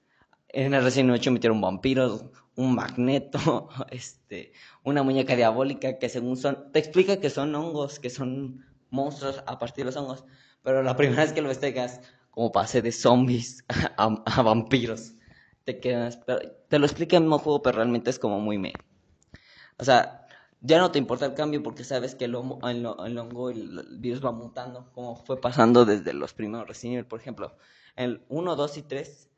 en 0.54 0.74
el 0.76 0.84
Resident 0.84 1.12
8 1.12 1.32
metieron 1.32 1.60
vampiros, 1.60 2.26
un 2.56 2.76
magneto, 2.76 3.70
este, 3.90 4.54
una 4.84 5.04
muñeca 5.04 5.36
diabólica 5.36 5.98
que 5.98 6.10
según 6.10 6.38
son, 6.38 6.72
te 6.72 6.80
explica 6.80 7.20
que 7.20 7.30
son 7.30 7.54
hongos, 7.56 8.00
que 8.00 8.10
son 8.10 8.64
monstruos 8.92 9.44
a 9.48 9.58
partir 9.58 9.84
de 9.84 9.86
los 9.86 9.98
hongos, 9.98 10.24
pero 10.62 10.84
la 10.84 10.96
primera 10.96 11.24
vez 11.24 11.34
que 11.34 11.42
lo 11.42 11.50
ves 11.50 11.60
te 11.60 11.74
como 12.30 12.52
pase 12.52 12.82
de 12.82 12.92
zombies 12.92 13.66
a, 13.98 14.42
vampiros. 14.42 15.14
Te 15.66 15.80
quedas, 15.80 16.20
te 16.68 16.80
lo 16.80 16.86
explica 16.86 17.18
el 17.18 17.24
mismo 17.24 17.40
juego, 17.40 17.62
pero 17.62 17.78
realmente 17.78 18.10
es 18.10 18.20
como 18.20 18.40
muy 18.40 18.58
me. 18.58 18.74
O 19.78 19.86
sea, 19.86 20.23
ya 20.66 20.80
no 20.80 20.92
te 20.92 20.98
importa 20.98 21.26
el 21.26 21.34
cambio 21.34 21.62
porque 21.62 21.84
sabes 21.84 22.16
que 22.16 22.24
el 22.26 22.36
hongo, 22.36 22.66
el, 22.70 22.86
hongo, 22.86 23.50
el, 23.50 24.00
virus 24.00 24.24
va 24.24 24.32
mutando, 24.32 24.90
como 24.94 25.18
fue 25.18 25.40
pasando 25.40 25.84
desde 25.84 26.14
los 26.14 26.34
primeros 26.34 26.66
Resident 26.66 26.94
Evil, 26.94 27.06
por 27.06 27.20
ejemplo. 27.20 27.58
El 27.98 28.24
1, 28.30 28.56
2 28.56 28.78
y 28.78 28.82
3, 28.84 29.30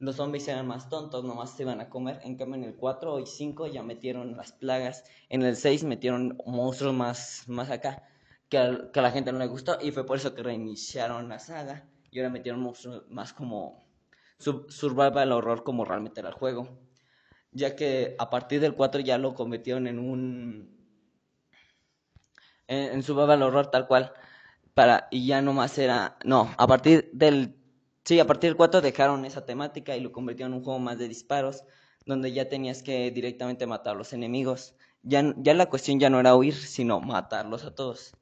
los 0.00 0.16
zombies 0.16 0.46
eran 0.48 0.66
más 0.66 0.90
tontos, 0.90 1.24
nomás 1.24 1.56
se 1.56 1.62
iban 1.62 1.80
a 1.80 1.88
comer. 1.88 2.20
En 2.24 2.36
cambio, 2.36 2.56
en 2.56 2.64
el 2.64 2.76
4 2.76 3.20
y 3.20 3.26
5 3.26 3.68
ya 3.68 3.82
metieron 3.82 4.36
las 4.36 4.52
plagas. 4.52 5.04
En 5.30 5.42
el 5.42 5.56
6 5.56 5.84
metieron 5.84 6.36
monstruos 6.44 6.92
más, 6.94 7.44
más 7.48 7.70
acá, 7.70 8.06
que 8.50 8.58
a, 8.58 8.90
que 8.92 9.00
a 9.00 9.02
la 9.02 9.12
gente 9.12 9.32
no 9.32 9.38
le 9.38 9.46
gustó. 9.46 9.78
Y 9.80 9.92
fue 9.92 10.04
por 10.04 10.18
eso 10.18 10.34
que 10.34 10.42
reiniciaron 10.42 11.30
la 11.30 11.38
saga. 11.38 11.88
Y 12.10 12.18
ahora 12.18 12.28
metieron 12.28 12.60
monstruos 12.60 13.04
más 13.08 13.32
como 13.32 13.86
survival 14.38 15.32
horror 15.32 15.64
como 15.64 15.86
realmente 15.86 16.20
era 16.20 16.28
el 16.28 16.34
juego. 16.34 16.68
Ya 17.52 17.74
que 17.76 18.14
a 18.18 18.30
partir 18.30 18.60
del 18.60 18.74
4 18.74 19.00
ya 19.00 19.18
lo 19.18 19.34
convirtieron 19.34 19.86
en 19.86 19.98
un... 19.98 20.78
En, 22.68 22.94
en 22.94 23.02
survival 23.02 23.42
horror 23.42 23.70
tal 23.70 23.86
cual. 23.86 24.12
Para, 24.74 25.08
y 25.10 25.26
ya 25.26 25.42
nomás 25.42 25.76
era... 25.78 26.16
No, 26.24 26.54
a 26.56 26.66
partir 26.66 27.10
del... 27.12 27.56
Sí, 28.04 28.18
a 28.18 28.26
partir 28.26 28.50
del 28.50 28.56
4 28.56 28.80
dejaron 28.80 29.24
esa 29.24 29.44
temática 29.44 29.96
y 29.96 30.00
lo 30.00 30.12
convirtieron 30.12 30.52
en 30.52 30.58
un 30.58 30.64
juego 30.64 30.78
más 30.78 30.98
de 30.98 31.08
disparos, 31.08 31.64
donde 32.06 32.32
ya 32.32 32.48
tenías 32.48 32.82
que 32.82 33.10
directamente 33.10 33.66
matar 33.66 33.94
a 33.94 33.98
los 33.98 34.12
enemigos. 34.12 34.74
Ya, 35.02 35.34
ya 35.36 35.54
la 35.54 35.66
cuestión 35.66 36.00
ya 36.00 36.10
no 36.10 36.20
era 36.20 36.34
huir, 36.34 36.54
sino 36.54 37.00
matarlos 37.00 37.64
a 37.64 37.74
todos. 37.74 38.12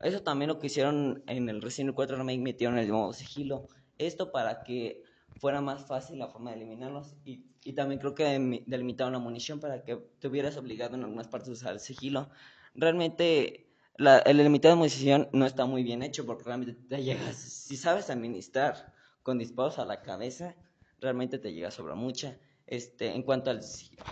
Eso 0.00 0.22
también 0.22 0.48
lo 0.48 0.58
que 0.58 0.66
hicieron 0.66 1.22
en 1.26 1.48
el 1.48 1.62
Resident 1.62 1.88
Evil 1.88 1.94
4 1.94 2.16
Remake, 2.18 2.38
metieron 2.38 2.78
el 2.78 2.92
modo 2.92 3.12
sigilo. 3.12 3.68
Esto 3.98 4.30
para 4.30 4.62
que 4.62 5.02
fuera 5.38 5.60
más 5.60 5.86
fácil 5.86 6.18
la 6.18 6.28
forma 6.28 6.50
de 6.50 6.56
eliminarlos 6.56 7.14
y, 7.24 7.44
y 7.64 7.72
también 7.74 8.00
creo 8.00 8.14
que 8.14 8.62
delimitaron 8.66 9.12
la 9.12 9.18
munición 9.18 9.60
para 9.60 9.84
que 9.84 9.96
te 10.18 10.28
hubieras 10.28 10.56
obligado 10.56 10.96
en 10.96 11.04
algunas 11.04 11.28
partes 11.28 11.48
a 11.48 11.52
usar 11.52 11.72
el 11.72 11.80
sigilo. 11.80 12.30
Realmente 12.74 13.68
la, 13.96 14.18
el 14.18 14.38
limitado 14.38 14.74
de 14.74 14.78
munición 14.78 15.28
no 15.32 15.46
está 15.46 15.66
muy 15.66 15.82
bien 15.82 16.02
hecho 16.02 16.26
porque 16.26 16.44
realmente 16.44 16.74
te 16.88 17.02
llegas, 17.02 17.36
si 17.36 17.76
sabes 17.76 18.10
administrar 18.10 18.92
con 19.22 19.38
disparos 19.38 19.78
a 19.78 19.84
la 19.84 20.02
cabeza, 20.02 20.54
realmente 21.00 21.38
te 21.38 21.52
llega 21.52 21.68
a 21.68 21.72
sobrar 21.72 21.96
mucha. 21.96 22.36
Este, 22.66 23.14
en 23.14 23.22
cuanto 23.22 23.50
al 23.50 23.62
sigilo. 23.62 24.02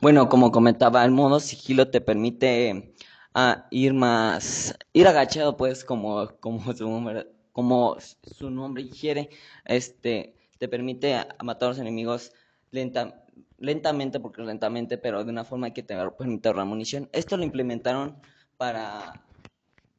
Bueno, 0.00 0.28
como 0.28 0.52
comentaba, 0.52 1.04
el 1.04 1.10
modo 1.10 1.40
sigilo 1.40 1.90
te 1.90 2.00
permite 2.00 2.94
uh, 3.34 3.60
ir 3.70 3.92
más, 3.94 4.74
ir 4.92 5.08
agachado 5.08 5.56
pues 5.56 5.84
como, 5.84 6.28
como 6.38 6.72
su 6.72 6.88
número 6.88 7.24
como 7.60 7.98
su 8.22 8.48
nombre 8.50 8.88
quiere, 8.88 9.28
este, 9.66 10.34
te 10.56 10.66
permite 10.66 11.14
matar 11.44 11.66
a 11.66 11.68
los 11.72 11.78
enemigos 11.78 12.32
lenta, 12.70 13.26
lentamente, 13.58 14.18
porque 14.18 14.40
lentamente, 14.40 14.96
pero 14.96 15.22
de 15.24 15.30
una 15.30 15.44
forma 15.44 15.74
que 15.74 15.82
te 15.82 15.94
permite 16.16 16.48
ahorrar 16.48 16.64
munición. 16.64 17.10
Esto 17.12 17.36
lo 17.36 17.44
implementaron 17.44 18.16
para, 18.56 19.26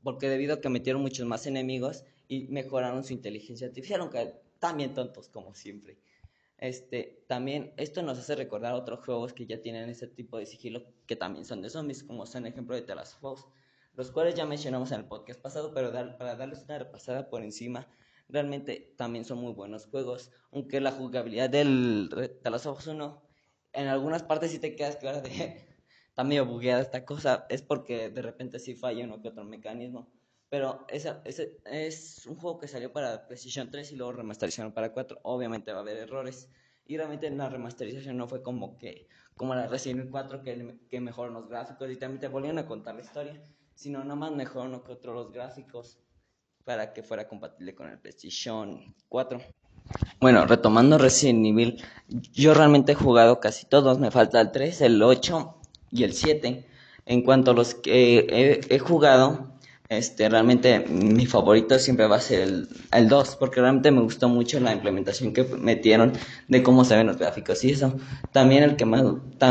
porque 0.01 0.27
debido 0.27 0.56
a 0.56 0.60
que 0.60 0.70
metieron 0.70 1.03
muchos 1.03 1.27
más 1.27 1.46
enemigos 1.46 2.03
y 2.27 2.48
mejoraron 2.48 3.03
su 3.03 3.13
inteligencia 3.13 3.68
artificial, 3.68 4.01
aunque 4.01 4.34
también 4.58 4.96
tontos 4.96 5.30
como 5.30 5.53
siempre. 5.53 6.00
Este, 6.58 7.24
también 7.27 7.74
esto 7.77 8.01
nos 8.01 8.18
hace 8.18 8.36
recordar 8.36 8.74
otros 8.74 9.06
juegos 9.06 9.34
que 9.34 9.46
ya 9.46 9.62
tienen 9.62 9.88
ese 9.88 10.08
tipo 10.08 10.39
de 10.39 10.48
sigilo 10.48 10.82
que 11.06 11.15
también 11.15 11.46
son 11.46 11.62
de 11.62 11.70
zombies, 11.70 12.01
como 12.01 12.25
son 12.25 12.48
ejemplo 12.48 12.75
de 12.75 12.96
Last 12.96 13.22
los 13.93 14.12
cuales 14.12 14.36
ya 14.36 14.45
mencionamos 14.45 14.91
en 14.91 15.01
el 15.01 15.05
podcast 15.05 15.41
pasado, 15.41 15.74
pero 15.74 15.91
para 16.17 16.36
darles 16.36 16.63
una 16.63 16.79
repasada 16.79 17.29
por 17.29 17.43
encima, 17.43 17.88
realmente 18.29 18.93
también 18.98 19.25
son 19.25 19.39
muy 19.39 19.53
buenos 19.53 19.88
juegos, 19.88 20.31
aunque 20.51 20.79
la 20.79 20.91
jugabilidad 20.91 21.50
del 21.50 22.10
de 22.10 22.50
los 22.50 22.65
ojos 22.65 22.88
1, 22.88 23.21
en 23.74 23.88
algunas 23.88 24.24
partes 24.24 24.51
sí 24.51 24.60
te 24.60 24.75
quedas 24.75 24.98
claro 24.98 25.21
de, 25.21 25.29
está 26.10 26.24
medio 26.24 26.45
bugueada 26.45 26.81
esta 26.81 27.05
cosa, 27.05 27.45
es 27.50 27.62
porque 27.62 28.10
de 28.10 28.21
repente 28.21 28.60
sí 28.60 28.75
falla 28.75 29.05
uno 29.05 29.21
que 29.21 29.29
otro 29.29 29.43
mecanismo. 29.43 30.12
Pero 30.50 30.86
ese, 30.89 31.13
ese 31.24 31.62
es 31.65 32.25
un 32.27 32.36
juego 32.36 32.60
que 32.60 32.67
salió 32.67 32.91
para 32.91 33.25
PlayStation 33.25 33.71
3 33.71 33.93
y 33.93 33.95
luego 33.95 34.12
remasterizaron 34.12 34.74
para 34.74 34.91
4. 34.91 35.19
Obviamente 35.24 35.71
va 35.71 35.77
a 35.77 35.81
haber 35.81 35.95
errores. 35.95 36.50
Y 36.86 36.98
realmente 36.98 37.29
la 37.29 37.48
remasterización 37.48 38.17
no 38.17 38.27
fue 38.27 38.43
como 38.43 38.77
que 38.77 39.07
como 39.36 39.55
la 39.55 39.67
Resident 39.67 40.01
Evil 40.01 40.12
4 40.12 40.43
que, 40.43 40.77
que 40.89 41.00
mejoró 41.00 41.31
los 41.31 41.48
gráficos 41.48 41.89
y 41.89 41.95
también 41.95 42.19
te 42.19 42.27
volvieron 42.27 42.60
a 42.60 42.67
contar 42.67 42.95
la 42.95 43.01
historia 43.01 43.41
sino 43.75 44.00
nada 44.04 44.16
más 44.16 44.32
mejor 44.32 44.68
uno 44.68 44.84
que 44.84 44.92
otro 44.92 45.13
los 45.13 45.32
gráficos 45.32 45.98
para 46.63 46.94
que 46.94 47.04
fuera 47.04 47.28
compatible 47.28 47.74
con 47.74 47.90
el 47.90 48.00
PlayStation 48.00 48.96
4. 49.10 49.42
Bueno, 50.20 50.46
retomando 50.46 50.98
Resident 50.98 51.46
Evil, 51.46 51.84
yo 52.08 52.54
realmente 52.54 52.92
he 52.92 52.96
jugado 52.96 53.40
casi 53.40 53.66
todos, 53.66 54.00
me 54.00 54.12
falta 54.12 54.40
el 54.40 54.51
3, 54.51 54.82
el 54.82 55.01
8 55.01 55.56
y 55.92 56.04
el 56.04 56.13
7. 56.13 56.68
En 57.08 57.24
cuanto 57.24 57.51
a 57.51 57.54
los 57.56 57.74
que 57.74 58.62
he 58.70 58.80
jugado, 58.80 59.51
este, 59.91 60.29
realmente 60.29 60.86
mi 60.88 61.25
favorito 61.25 61.77
siempre 61.77 62.07
va 62.07 62.15
a 62.15 62.21
ser 62.21 62.39
el, 62.43 62.69
el 62.93 63.10
2, 63.10 63.36
porque 63.36 63.60
realmente 63.60 63.91
me 63.91 64.00
gustó 64.00 64.29
mucho 64.29 64.57
la 64.62 64.71
implementación 64.71 65.33
que 65.33 65.43
metieron 65.43 66.13
de 66.48 66.63
cómo 66.63 66.86
se 66.86 66.95
ven 66.95 67.07
los 67.07 67.17
gráficos 67.17 67.62
y 67.65 67.71
eso. 67.71 67.98
También 68.31 68.63
el 68.63 68.77
que, 68.77 68.86
más, 68.86 69.03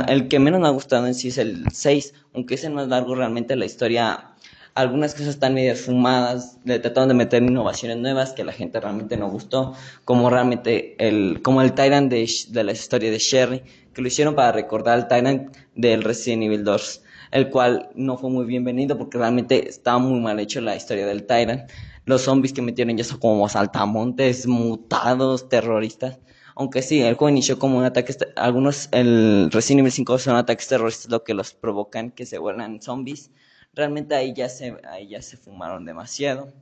el 0.08 0.28
que 0.28 0.38
menos 0.38 0.58
me 0.62 0.66
ha 0.66 0.70
gustado 0.70 1.06
en 1.06 1.14
sí 1.14 1.28
es 1.28 1.36
el 1.36 1.70
6, 1.70 2.14
aunque 2.34 2.54
es 2.54 2.64
el 2.64 2.72
más 2.72 2.88
largo, 2.88 3.14
realmente 3.14 3.54
la 3.54 3.66
historia, 3.66 4.30
algunas 4.72 5.12
cosas 5.12 5.28
están 5.28 5.52
medio 5.52 5.76
fumadas, 5.76 6.56
le 6.64 6.78
trataron 6.78 7.10
de 7.10 7.16
meter 7.16 7.42
innovaciones 7.42 7.98
nuevas 7.98 8.32
que 8.32 8.42
la 8.42 8.52
gente 8.52 8.80
realmente 8.80 9.18
no 9.18 9.28
gustó, 9.28 9.74
como 10.06 10.30
realmente 10.30 10.96
el, 11.06 11.42
como 11.42 11.60
el 11.60 11.74
Tyrant 11.74 12.10
de, 12.10 12.26
de 12.48 12.64
la 12.64 12.72
historia 12.72 13.10
de 13.10 13.18
Sherry, 13.18 13.62
que 13.92 14.00
lo 14.00 14.08
hicieron 14.08 14.34
para 14.34 14.52
recordar 14.52 14.94
al 14.94 15.06
Tyrant 15.06 15.54
del 15.74 16.02
Resident 16.02 16.44
Evil 16.44 16.64
2 16.64 17.02
el 17.30 17.50
cual 17.50 17.90
no 17.94 18.16
fue 18.16 18.30
muy 18.30 18.44
bienvenido 18.44 18.98
porque 18.98 19.18
realmente 19.18 19.68
estaba 19.68 19.98
muy 19.98 20.20
mal 20.20 20.40
hecho 20.40 20.60
la 20.60 20.76
historia 20.76 21.06
del 21.06 21.26
Tyrant. 21.26 21.70
Los 22.04 22.22
zombies 22.22 22.52
que 22.52 22.62
metieron 22.62 22.96
ya 22.96 23.04
son 23.04 23.18
como 23.18 23.48
saltamontes, 23.48 24.46
mutados, 24.46 25.48
terroristas. 25.48 26.18
Aunque 26.56 26.82
sí, 26.82 27.00
el 27.00 27.14
juego 27.14 27.30
inició 27.30 27.58
como 27.58 27.78
un 27.78 27.84
ataque, 27.84 28.14
algunos, 28.36 28.88
el 28.92 29.50
Resident 29.52 29.80
Evil 29.80 29.92
5 29.92 30.18
son 30.18 30.36
ataques 30.36 30.68
terroristas 30.68 31.10
lo 31.10 31.22
que 31.22 31.34
los 31.34 31.54
provocan 31.54 32.10
que 32.10 32.26
se 32.26 32.38
vuelvan 32.38 32.82
zombies. 32.82 33.30
Realmente 33.74 34.14
ahí 34.16 34.34
ya 34.34 34.48
se, 34.48 34.76
ahí 34.88 35.08
ya 35.08 35.22
se 35.22 35.36
fumaron 35.36 35.84
demasiado. 35.84 36.52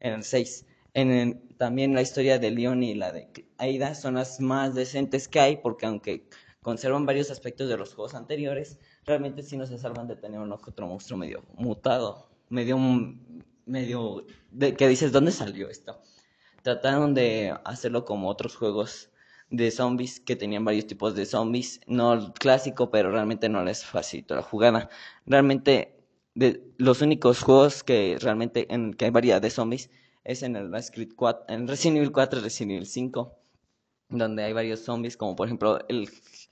En 0.00 0.14
el 0.14 0.24
6. 0.24 0.64
En 0.94 1.42
también 1.58 1.94
la 1.94 2.02
historia 2.02 2.38
de 2.38 2.50
Leon 2.50 2.82
y 2.82 2.94
la 2.94 3.12
de 3.12 3.28
Aida 3.58 3.94
son 3.94 4.14
las 4.14 4.40
más 4.40 4.74
decentes 4.74 5.28
que 5.28 5.40
hay 5.40 5.56
porque 5.58 5.86
aunque 5.86 6.28
conservan 6.62 7.06
varios 7.06 7.30
aspectos 7.30 7.68
de 7.68 7.76
los 7.76 7.94
juegos 7.94 8.14
anteriores, 8.14 8.78
realmente 9.08 9.42
sí 9.42 9.56
no 9.56 9.66
se 9.66 9.78
salvan 9.78 10.06
de 10.06 10.16
tener 10.16 10.38
uno 10.38 10.58
que 10.58 10.70
otro 10.70 10.86
monstruo 10.86 11.18
medio 11.18 11.42
mutado, 11.54 12.28
medio, 12.50 12.78
medio, 13.64 14.26
de, 14.50 14.74
que 14.74 14.86
dices, 14.86 15.12
¿dónde 15.12 15.32
salió 15.32 15.70
esto? 15.70 16.00
Trataron 16.62 17.14
de 17.14 17.56
hacerlo 17.64 18.04
como 18.04 18.28
otros 18.28 18.54
juegos 18.54 19.10
de 19.50 19.70
zombies 19.70 20.20
que 20.20 20.36
tenían 20.36 20.64
varios 20.66 20.86
tipos 20.86 21.14
de 21.14 21.24
zombies, 21.24 21.80
no 21.86 22.12
el 22.12 22.32
clásico, 22.34 22.90
pero 22.90 23.10
realmente 23.10 23.48
no 23.48 23.64
les 23.64 23.82
facilitó 23.82 24.36
la 24.36 24.42
jugada. 24.42 24.90
Realmente 25.24 25.96
de 26.34 26.62
los 26.76 27.00
únicos 27.00 27.42
juegos 27.42 27.82
que 27.82 28.18
realmente 28.20 28.72
en 28.72 28.92
que 28.92 29.06
hay 29.06 29.10
variedad 29.10 29.40
de 29.40 29.48
zombies 29.50 29.90
es 30.24 30.42
en 30.42 30.54
el 30.54 30.70
Resident 30.70 31.14
4, 31.16 31.46
en 31.48 31.66
Resident 31.66 31.96
Evil 31.96 32.12
4 32.12 32.40
Resident 32.42 32.72
Evil 32.72 32.86
5, 32.86 33.38
donde 34.10 34.44
hay 34.44 34.52
varios 34.52 34.80
zombies 34.80 35.16
como 35.16 35.34
por 35.34 35.46
ejemplo 35.46 35.78
el 35.88 36.10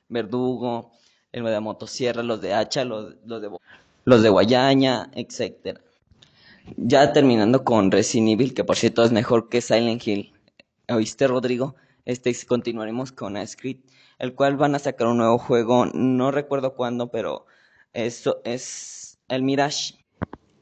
verdugo, 0.08 0.92
el 1.32 1.44
de 1.44 1.60
motosierra, 1.60 2.22
los 2.22 2.40
de 2.40 2.54
hacha, 2.54 2.84
los, 2.84 3.14
de, 3.26 3.50
los 4.04 4.22
de 4.22 4.28
guayaña, 4.28 5.10
etc. 5.14 5.78
Ya 6.76 7.12
terminando 7.12 7.64
con 7.64 7.90
Resident 7.90 8.30
Evil, 8.30 8.54
que 8.54 8.64
por 8.64 8.76
cierto 8.76 9.04
es 9.04 9.12
mejor 9.12 9.48
que 9.48 9.60
Silent 9.60 10.06
Hill. 10.06 10.32
¿Oíste, 10.88 11.26
Rodrigo? 11.26 11.76
Este, 12.04 12.34
continuaremos 12.46 13.12
con 13.12 13.44
Script, 13.46 13.90
el 14.18 14.34
cual 14.34 14.56
van 14.56 14.74
a 14.74 14.78
sacar 14.78 15.08
un 15.08 15.18
nuevo 15.18 15.38
juego, 15.38 15.86
no 15.86 16.30
recuerdo 16.30 16.74
cuándo, 16.74 17.10
pero 17.10 17.46
eso 17.92 18.40
es 18.44 19.18
el 19.28 19.42
Mirage, 19.42 19.94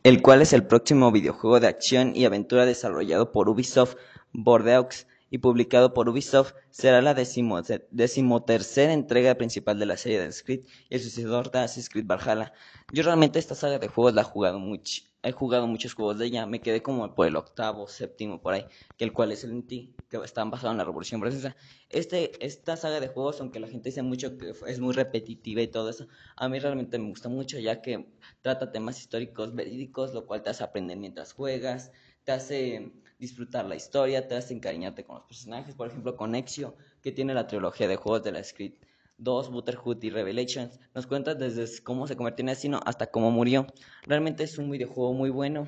el 0.03 0.23
cual 0.23 0.41
es 0.41 0.53
el 0.53 0.67
próximo 0.67 1.13
videojuego 1.13 1.61
de 1.61 1.67
acción 1.67 2.17
y 2.17 2.25
aventura 2.25 2.65
desarrollado 2.65 3.31
por 3.33 3.49
Ubisoft 3.49 3.97
Bordeaux 4.33 5.07
y 5.35 5.39
publicado 5.39 5.93
por 5.95 6.09
Ubisoft, 6.09 6.53
será 6.71 7.03
la 7.03 7.13
decimotercera 7.13 8.93
entrega 8.93 9.35
principal 9.35 9.81
de 9.81 9.87
la 9.87 9.97
serie 9.97 10.21
de 10.21 10.31
Script 10.31 10.69
y 10.89 10.95
el 10.95 11.01
sucesor 11.01 11.51
de 11.51 11.59
Assassin's 11.59 11.89
Creed 11.89 12.07
Valhalla. 12.07 12.53
Yo 12.93 13.03
realmente 13.03 13.41
esta 13.41 13.57
saga 13.57 13.81
de 13.81 13.89
juegos 13.89 14.15
la 14.15 14.21
he 14.21 14.25
jugado 14.25 14.61
mucho. 14.61 15.03
He 15.25 15.33
jugado 15.33 15.67
muchos 15.67 15.95
juegos 15.95 16.21
de 16.21 16.27
ella, 16.27 16.47
me 16.47 16.61
quedé 16.61 16.83
como 16.83 17.13
por 17.17 17.27
el 17.27 17.35
octavo, 17.35 17.89
séptimo, 17.89 18.41
por 18.41 18.55
ahí, 18.55 18.65
que 18.97 19.03
el 19.03 19.13
cual 19.13 19.33
es 19.33 19.43
el 19.43 19.57
NT, 19.57 19.69
que 20.09 20.19
está 20.23 20.45
basado 20.45 20.71
en 20.71 20.79
la 20.79 20.85
Revolución 20.85 21.21
Francesa. 21.21 21.57
Este, 21.91 22.31
esta 22.47 22.77
saga 22.77 23.01
de 23.01 23.09
juegos, 23.09 23.41
aunque 23.41 23.59
la 23.59 23.67
gente 23.67 23.89
dice 23.89 24.03
mucho 24.03 24.39
que 24.39 24.53
es 24.69 24.79
muy 24.79 24.95
repetitiva 24.95 25.63
y 25.63 25.67
todo 25.67 25.91
eso, 25.91 26.07
a 26.37 26.49
mí 26.49 26.61
realmente 26.61 26.97
me 27.01 27.09
gusta 27.09 27.29
mucho, 27.29 27.59
ya 27.59 27.83
que 27.83 28.07
trata 28.41 28.71
temas 28.71 29.01
históricos 29.01 29.53
verídicos, 29.53 30.15
lo 30.15 30.27
cual 30.27 30.45
te 30.45 30.51
hace 30.51 30.63
aprender 30.63 30.97
mientras 30.97 31.33
juegas, 31.33 31.91
te 32.23 32.31
hace 32.31 32.93
disfrutar 33.25 33.65
la 33.65 33.75
historia, 33.75 34.29
te 34.29 34.37
hace 34.37 34.53
encariñarte 34.53 35.05
con 35.05 35.17
los 35.17 35.25
personajes, 35.25 35.75
por 35.75 35.89
ejemplo 35.89 36.15
con 36.15 36.35
Exio, 36.35 36.77
que 37.03 37.11
tiene 37.11 37.33
la 37.33 37.47
trilogía 37.47 37.89
de 37.89 37.97
juegos 37.97 38.23
de 38.23 38.33
la 38.33 38.45
Script 38.45 38.85
2, 39.17 39.51
Butterhood 39.51 40.03
y 40.03 40.11
Revelations. 40.11 40.79
Nos 40.95 41.07
cuenta 41.07 41.35
desde 41.35 41.83
cómo 41.83 42.07
se 42.07 42.17
convirtió 42.17 42.43
en 42.43 42.51
asesino 42.51 42.81
hasta 42.85 43.07
cómo 43.07 43.31
murió. 43.31 43.67
Realmente 44.03 44.45
es 44.45 44.59
un 44.59 44.71
videojuego 44.71 45.15
muy 45.15 45.31
bueno, 45.31 45.67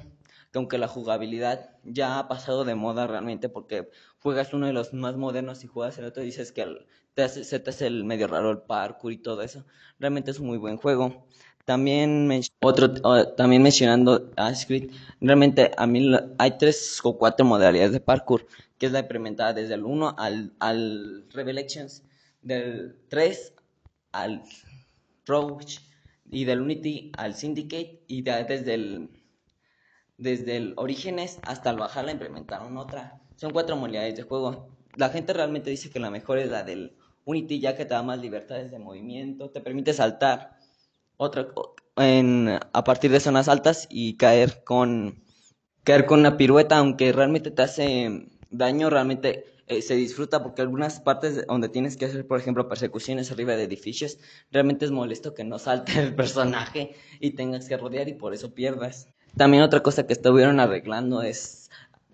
que 0.53 0.59
aunque 0.59 0.77
la 0.77 0.87
jugabilidad 0.87 1.71
ya 1.85 2.19
ha 2.19 2.29
pasado 2.29 2.65
de 2.65 2.75
moda 2.75 3.07
realmente 3.07 3.49
porque 3.49 3.91
juegas 4.19 4.53
uno 4.53 4.67
de 4.67 4.75
los 4.75 4.93
más 4.93 5.17
modernos 5.17 5.65
y 5.65 5.67
juegas 5.67 5.97
el 5.99 6.05
otro 6.05 6.23
y 6.23 6.27
dices 6.27 6.53
que 6.53 6.67
te 7.15 7.29
se 7.29 7.59
te 7.59 7.71
hace 7.71 7.87
el 7.87 8.05
medio 8.05 8.27
raro 8.27 8.51
el 8.51 8.59
parkour 8.59 9.13
y 9.13 9.19
todo 9.19 9.41
eso. 9.41 9.65
Realmente 9.99 10.31
es 10.31 10.41
un 10.41 10.49
muy 10.49 10.59
buen 10.59 10.77
juego. 10.77 11.27
También, 11.67 12.31
otro, 12.63 12.95
también 13.35 13.61
mencionando 13.61 14.31
a 14.37 14.53
realmente 15.21 15.73
a 15.77 15.89
mí 15.89 16.13
hay 16.39 16.59
tres 16.59 17.01
o 17.03 17.19
cuatro 17.19 17.45
modalidades 17.45 17.91
de 17.91 17.99
parkour, 17.99 18.47
que 18.79 18.87
es 18.87 18.93
la 18.93 19.01
implementada 19.01 19.53
desde 19.53 19.75
el 19.75 19.85
1 19.85 20.15
al, 20.17 20.53
al 20.61 21.27
Revelations, 21.33 22.05
del 22.41 22.97
3 23.09 23.53
al 24.13 24.45
Roach 25.27 25.81
y 26.31 26.45
del 26.45 26.61
Unity 26.61 27.11
al 27.19 27.35
Syndicate 27.35 28.05
y 28.07 28.23
desde 28.23 28.75
el 28.75 29.11
desde 30.19 30.57
el 30.57 30.73
Orígenes 30.77 31.41
hasta 31.43 31.71
el 31.71 31.79
la 31.79 32.13
implementaron 32.13 32.77
otra. 32.77 33.21
Son 33.35 33.51
cuatro 33.51 33.75
modalidades 33.75 34.17
de 34.17 34.23
juego. 34.23 34.69
La 34.95 35.09
gente 35.09 35.33
realmente 35.33 35.71
dice 35.71 35.91
que 35.91 35.99
la 35.99 36.11
mejor 36.11 36.39
es 36.39 36.49
la 36.49 36.63
del 36.63 36.97
Unity 37.25 37.59
ya 37.59 37.77
que 37.77 37.85
te 37.85 37.95
da 37.95 38.05
más 38.05 38.21
libertades 38.21 38.71
de 38.71 38.79
movimiento, 38.79 39.51
te 39.51 39.61
permite 39.61 39.93
saltar 39.93 40.56
otra 41.17 41.49
en, 41.97 42.59
a 42.73 42.85
partir 42.85 43.11
de 43.11 43.21
zonas 43.21 43.49
altas 43.49 43.87
y 43.91 44.17
caer 44.17 44.63
con 44.65 45.23
caer 45.83 46.05
con 46.05 46.21
una 46.21 46.37
pirueta, 46.37 46.79
aunque 46.79 47.13
realmente 47.13 47.53
te 47.53 47.63
hace 47.63 48.29
daño, 48.51 48.91
realmente 48.91 49.45
eh, 49.69 49.83
se 49.83 49.95
disfruta 49.95 50.43
porque 50.43 50.63
algunas 50.63 51.01
partes 51.01 51.47
donde 51.47 51.69
tienes 51.69 51.97
que 51.97 52.07
hacer, 52.07 52.27
por 52.27 52.41
ejemplo, 52.41 52.69
persecuciones 52.69 53.31
arriba 53.31 53.55
de 53.55 53.63
edificios, 53.63 54.19
realmente 54.51 54.85
es 54.85 54.91
molesto 54.91 55.33
que 55.33 55.45
no 55.45 55.59
salte 55.61 55.99
el 56.01 56.15
personaje 56.15 56.97
y 57.21 57.31
tengas 57.33 57.69
que 57.69 57.77
rodear 57.77 58.09
y 58.09 58.15
por 58.15 58.35
eso 58.35 58.53
pierdas. 58.53 59.09
También 59.37 59.63
otra 59.63 59.81
cosa 59.81 60.07
que 60.07 60.15
estuvieron 60.15 60.59
arreglando 60.61 61.23
es 61.23 61.66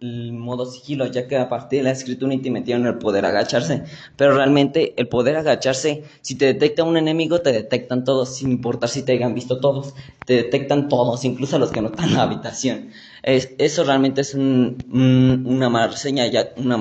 el 0.03 0.33
modo 0.33 0.67
sigilo, 0.67 1.07
ya 1.07 1.29
que 1.29 1.37
a 1.37 1.49
partir 1.49 1.81
de 1.81 1.85
la 1.85 1.91
escritura 1.93 2.33
Unity 2.33 2.51
metieron 2.51 2.87
el 2.87 2.99
poder 2.99 3.25
agacharse. 3.25 3.85
Pero 4.17 4.35
realmente 4.35 4.95
el 4.97 5.09
poder 5.09 5.37
agacharse, 5.37 6.05
si 6.21 6.35
te 6.35 6.47
detecta 6.47 6.85
un 6.85 6.97
enemigo, 6.97 7.41
te 7.41 7.53
detectan 7.53 8.05
todos, 8.05 8.37
sin 8.37 8.51
importar 8.51 8.89
si 8.91 9.03
te 9.03 9.13
hayan 9.13 9.35
visto 9.35 9.61
todos. 9.61 9.95
Te 10.27 10.35
detectan 10.35 10.89
todos, 10.89 11.25
incluso 11.25 11.59
los 11.59 11.71
que 11.71 11.81
no 11.81 11.89
están 11.89 12.11
en 12.11 12.15
la 12.15 12.23
habitación. 12.23 12.91
Es, 13.23 13.51
eso 13.59 13.85
realmente 13.85 14.21
es 14.21 14.35
un, 14.35 15.43
una 15.47 15.69
mala 15.69 15.89
reseña, 15.89 16.27
ya, 16.27 16.51
una 16.57 16.77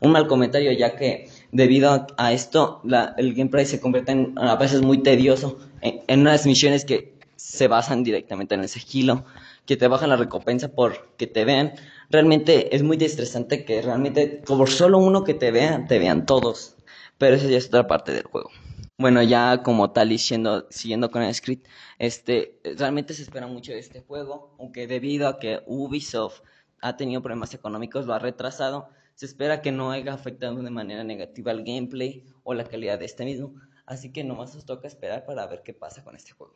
un 0.00 0.10
mal 0.10 0.26
comentario, 0.26 0.72
ya 0.72 0.96
que 0.96 1.28
debido 1.52 2.06
a, 2.16 2.32
esto, 2.32 2.82
el 3.16 3.34
gameplay 3.34 3.64
se 3.64 3.80
convierte 3.80 4.12
en, 4.12 4.34
a 4.36 4.56
veces 4.56 4.82
muy 4.82 4.98
tedioso, 5.02 5.58
en, 5.80 6.00
en 6.06 6.20
unas 6.20 6.44
misiones 6.46 6.84
que 6.84 7.18
se 7.36 7.68
basan 7.68 8.02
directamente 8.02 8.56
en 8.56 8.62
el 8.62 8.68
sigilo, 8.68 9.24
que 9.68 9.76
te 9.76 9.86
bajan 9.86 10.08
la 10.08 10.16
recompensa 10.16 10.68
por 10.72 11.14
que 11.16 11.26
te 11.26 11.44
vean 11.44 11.74
realmente 12.08 12.74
es 12.74 12.82
muy 12.82 12.96
estresante 12.96 13.66
que 13.66 13.82
realmente 13.82 14.42
por 14.46 14.70
solo 14.70 14.96
uno 14.96 15.24
que 15.24 15.34
te 15.34 15.50
vea, 15.50 15.86
te 15.86 15.98
vean 15.98 16.24
todos. 16.24 16.76
Pero 17.18 17.36
esa 17.36 17.48
ya 17.48 17.58
es 17.58 17.66
otra 17.66 17.86
parte 17.86 18.12
del 18.12 18.24
juego. 18.24 18.50
Bueno, 18.96 19.22
ya 19.22 19.62
como 19.62 19.90
tal 19.90 20.10
y 20.10 20.18
siguiendo 20.18 21.10
con 21.10 21.22
el 21.22 21.34
script, 21.34 21.66
este, 21.98 22.58
realmente 22.78 23.12
se 23.12 23.22
espera 23.22 23.46
mucho 23.46 23.72
de 23.72 23.78
este 23.78 24.00
juego, 24.00 24.56
aunque 24.58 24.86
debido 24.86 25.28
a 25.28 25.38
que 25.38 25.60
Ubisoft 25.66 26.40
ha 26.80 26.96
tenido 26.96 27.20
problemas 27.20 27.52
económicos, 27.52 28.06
lo 28.06 28.14
ha 28.14 28.18
retrasado, 28.18 28.88
se 29.16 29.26
espera 29.26 29.60
que 29.60 29.70
no 29.70 29.90
haya 29.90 30.14
afectado 30.14 30.56
de 30.62 30.70
manera 30.70 31.04
negativa 31.04 31.52
el 31.52 31.62
gameplay 31.62 32.24
o 32.42 32.54
la 32.54 32.64
calidad 32.64 32.98
de 32.98 33.04
este 33.04 33.26
mismo. 33.26 33.54
Así 33.84 34.12
que 34.12 34.24
nomás 34.24 34.56
os 34.56 34.64
toca 34.64 34.88
esperar 34.88 35.26
para 35.26 35.46
ver 35.46 35.62
qué 35.62 35.74
pasa 35.74 36.02
con 36.02 36.16
este 36.16 36.32
juego. 36.32 36.54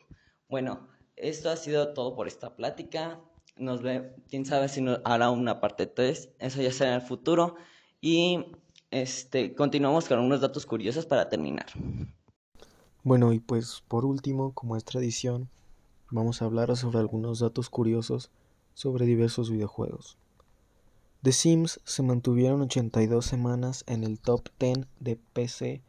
Bueno, 0.48 0.88
esto 1.22 1.50
ha 1.50 1.56
sido 1.56 1.94
todo 1.94 2.14
por 2.14 2.28
esta 2.28 2.56
plática 2.56 3.20
nos 3.56 3.82
ve, 3.82 4.14
quién 4.28 4.44
sabe 4.44 4.68
si 4.68 4.80
nos 4.80 5.00
hará 5.04 5.30
una 5.30 5.60
parte 5.60 5.86
3, 5.86 6.30
eso 6.38 6.62
ya 6.62 6.72
será 6.72 6.90
en 6.90 7.00
el 7.00 7.06
futuro. 7.06 7.56
Y 8.00 8.46
este, 8.90 9.54
continuamos 9.54 10.08
con 10.08 10.18
algunos 10.18 10.40
datos 10.40 10.66
curiosos 10.66 11.06
para 11.06 11.28
terminar. 11.28 11.66
Bueno, 13.02 13.32
y 13.32 13.40
pues 13.40 13.82
por 13.88 14.04
último, 14.04 14.52
como 14.52 14.76
es 14.76 14.84
tradición, 14.84 15.48
vamos 16.10 16.42
a 16.42 16.46
hablar 16.46 16.76
sobre 16.76 16.98
algunos 16.98 17.40
datos 17.40 17.68
curiosos 17.68 18.30
sobre 18.74 19.06
diversos 19.06 19.50
videojuegos. 19.50 20.18
The 21.22 21.32
Sims 21.32 21.80
se 21.84 22.02
mantuvieron 22.02 22.62
82 22.62 23.24
semanas 23.24 23.84
en 23.86 24.02
el 24.02 24.18
top 24.18 24.48
10 24.58 24.86
de 24.98 25.16
PC 25.16 25.82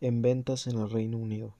en 0.00 0.22
ventas 0.22 0.66
en 0.66 0.78
el 0.78 0.90
Reino 0.90 1.18
Unido. 1.18 1.54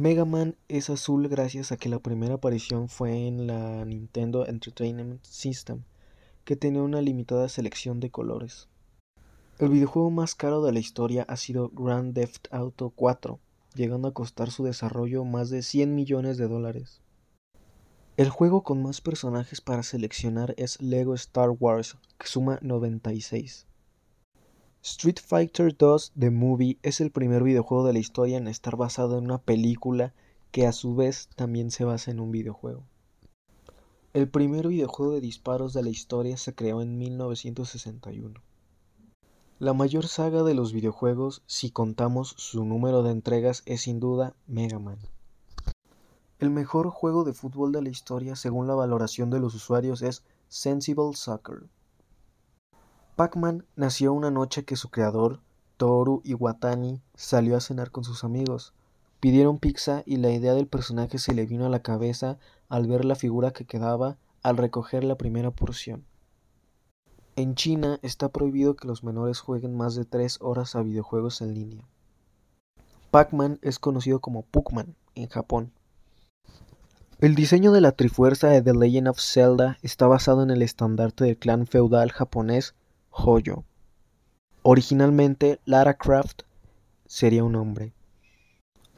Mega 0.00 0.24
Man 0.24 0.56
es 0.68 0.88
azul 0.88 1.28
gracias 1.28 1.72
a 1.72 1.76
que 1.76 1.90
la 1.90 1.98
primera 1.98 2.36
aparición 2.36 2.88
fue 2.88 3.26
en 3.26 3.46
la 3.46 3.84
Nintendo 3.84 4.46
Entertainment 4.46 5.22
System, 5.22 5.82
que 6.46 6.56
tenía 6.56 6.82
una 6.82 7.02
limitada 7.02 7.50
selección 7.50 8.00
de 8.00 8.08
colores. 8.08 8.70
El 9.58 9.68
videojuego 9.68 10.10
más 10.10 10.34
caro 10.34 10.62
de 10.62 10.72
la 10.72 10.78
historia 10.78 11.26
ha 11.28 11.36
sido 11.36 11.68
Grand 11.68 12.14
Theft 12.14 12.46
Auto 12.50 12.88
4, 12.96 13.40
llegando 13.74 14.08
a 14.08 14.14
costar 14.14 14.50
su 14.50 14.64
desarrollo 14.64 15.26
más 15.26 15.50
de 15.50 15.60
100 15.60 15.94
millones 15.94 16.38
de 16.38 16.48
dólares. 16.48 17.02
El 18.16 18.30
juego 18.30 18.62
con 18.62 18.82
más 18.82 19.02
personajes 19.02 19.60
para 19.60 19.82
seleccionar 19.82 20.54
es 20.56 20.80
Lego 20.80 21.12
Star 21.12 21.50
Wars, 21.50 21.98
que 22.16 22.26
suma 22.26 22.58
96. 22.62 23.66
Street 24.82 25.18
Fighter 25.22 25.76
2 25.76 26.12
The 26.18 26.30
Movie 26.30 26.78
es 26.82 27.02
el 27.02 27.10
primer 27.10 27.42
videojuego 27.42 27.86
de 27.86 27.92
la 27.92 27.98
historia 27.98 28.38
en 28.38 28.48
estar 28.48 28.76
basado 28.76 29.18
en 29.18 29.24
una 29.24 29.36
película 29.36 30.14
que 30.52 30.66
a 30.66 30.72
su 30.72 30.94
vez 30.94 31.28
también 31.36 31.70
se 31.70 31.84
basa 31.84 32.10
en 32.10 32.18
un 32.18 32.30
videojuego. 32.30 32.82
El 34.14 34.30
primer 34.30 34.68
videojuego 34.68 35.12
de 35.12 35.20
disparos 35.20 35.74
de 35.74 35.82
la 35.82 35.90
historia 35.90 36.38
se 36.38 36.54
creó 36.54 36.80
en 36.80 36.96
1961. 36.96 38.40
La 39.58 39.74
mayor 39.74 40.08
saga 40.08 40.44
de 40.44 40.54
los 40.54 40.72
videojuegos, 40.72 41.42
si 41.44 41.70
contamos 41.70 42.34
su 42.38 42.64
número 42.64 43.02
de 43.02 43.10
entregas, 43.10 43.62
es 43.66 43.82
sin 43.82 44.00
duda 44.00 44.34
Mega 44.46 44.78
Man. 44.78 44.98
El 46.38 46.48
mejor 46.48 46.88
juego 46.88 47.24
de 47.24 47.34
fútbol 47.34 47.70
de 47.72 47.82
la 47.82 47.90
historia 47.90 48.34
según 48.34 48.66
la 48.66 48.74
valoración 48.74 49.28
de 49.28 49.40
los 49.40 49.54
usuarios 49.54 50.00
es 50.00 50.24
Sensible 50.48 51.12
Soccer. 51.12 51.68
Pac-Man 53.20 53.66
nació 53.76 54.14
una 54.14 54.30
noche 54.30 54.64
que 54.64 54.76
su 54.76 54.88
creador, 54.88 55.40
Toru 55.76 56.22
Iwatani, 56.24 57.02
salió 57.14 57.54
a 57.54 57.60
cenar 57.60 57.90
con 57.90 58.02
sus 58.02 58.24
amigos. 58.24 58.72
Pidieron 59.20 59.58
pizza 59.58 60.02
y 60.06 60.16
la 60.16 60.30
idea 60.30 60.54
del 60.54 60.66
personaje 60.66 61.18
se 61.18 61.34
le 61.34 61.44
vino 61.44 61.66
a 61.66 61.68
la 61.68 61.82
cabeza 61.82 62.38
al 62.70 62.86
ver 62.86 63.04
la 63.04 63.16
figura 63.16 63.50
que 63.50 63.66
quedaba 63.66 64.16
al 64.42 64.56
recoger 64.56 65.04
la 65.04 65.18
primera 65.18 65.50
porción. 65.50 66.06
En 67.36 67.56
China 67.56 67.98
está 68.00 68.30
prohibido 68.30 68.74
que 68.74 68.88
los 68.88 69.04
menores 69.04 69.40
jueguen 69.40 69.76
más 69.76 69.96
de 69.96 70.06
tres 70.06 70.38
horas 70.40 70.74
a 70.74 70.80
videojuegos 70.80 71.42
en 71.42 71.52
línea. 71.52 71.86
Pac-Man 73.10 73.58
es 73.60 73.78
conocido 73.78 74.20
como 74.20 74.46
Puckman 74.46 74.96
en 75.14 75.28
Japón. 75.28 75.72
El 77.18 77.34
diseño 77.34 77.72
de 77.72 77.82
la 77.82 77.92
Trifuerza 77.92 78.48
de 78.48 78.62
The 78.62 78.72
Legend 78.72 79.08
of 79.08 79.20
Zelda 79.20 79.76
está 79.82 80.06
basado 80.06 80.42
en 80.42 80.48
el 80.48 80.62
estandarte 80.62 81.24
del 81.24 81.36
clan 81.36 81.66
feudal 81.66 82.12
japonés 82.12 82.74
Joyo. 83.10 83.64
Originalmente 84.62 85.60
Lara 85.64 85.94
Croft 85.94 86.42
sería 87.06 87.44
un 87.44 87.56
hombre. 87.56 87.92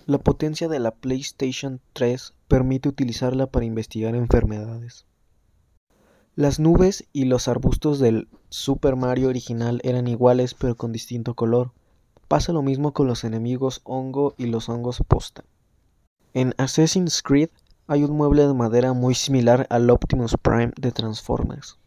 La 0.07 0.19
potencia 0.19 0.69
de 0.69 0.81
la 0.81 0.91
PlayStation 0.91 1.81
3 1.93 2.35
permite 2.49 2.89
utilizarla 2.89 3.47
para 3.47 3.65
investigar 3.65 4.15
enfermedades. 4.15 5.07
Las 6.35 6.59
nubes 6.59 7.05
y 7.13 7.27
los 7.27 7.47
arbustos 7.47 7.99
del 7.99 8.29
Super 8.49 8.97
Mario 8.97 9.29
original 9.29 9.81
eran 9.85 10.09
iguales 10.09 10.55
pero 10.55 10.77
con 10.77 10.91
distinto 10.91 11.35
color. 11.35 11.73
Pasa 12.27 12.53
lo 12.53 12.63
mismo 12.63 12.93
con 12.93 13.07
los 13.07 13.25
enemigos 13.25 13.81
hongo 13.85 14.35
y 14.39 14.47
los 14.47 14.69
hongos 14.69 15.03
posta. 15.07 15.45
En 16.35 16.55
Assassin's 16.57 17.23
Creed 17.23 17.51
hay 17.87 18.05
un 18.05 18.17
mueble 18.17 18.47
de 18.47 18.55
madera 18.55 18.95
muy 18.95 19.15
similar 19.15 19.67
al 19.71 19.91
Optimus 19.91 20.37
Prime 20.41 20.73
de 20.81 20.91
Transformers. 20.91 21.79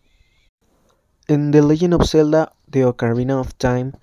En 1.28 1.50
The 1.50 1.64
Legend 1.64 1.96
of 1.96 2.08
Zelda 2.08 2.54
The 2.70 2.86
Ocarina 2.86 3.40
of 3.40 3.56
Time, 3.56 3.94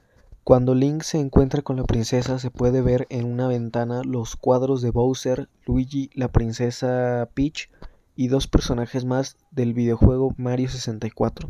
cuando 0.42 0.74
Link 0.74 1.02
se 1.02 1.20
encuentra 1.20 1.62
con 1.62 1.76
la 1.76 1.84
princesa 1.84 2.40
se 2.40 2.50
puede 2.50 2.82
ver 2.82 3.06
en 3.10 3.26
una 3.26 3.46
ventana 3.46 4.02
los 4.02 4.34
cuadros 4.34 4.82
de 4.82 4.90
Bowser, 4.90 5.48
Luigi, 5.64 6.10
la 6.14 6.26
princesa 6.26 7.28
Peach 7.32 7.70
y 8.16 8.26
dos 8.26 8.48
personajes 8.48 9.04
más 9.04 9.36
del 9.52 9.72
videojuego 9.72 10.34
Mario 10.36 10.68
64. 10.68 11.48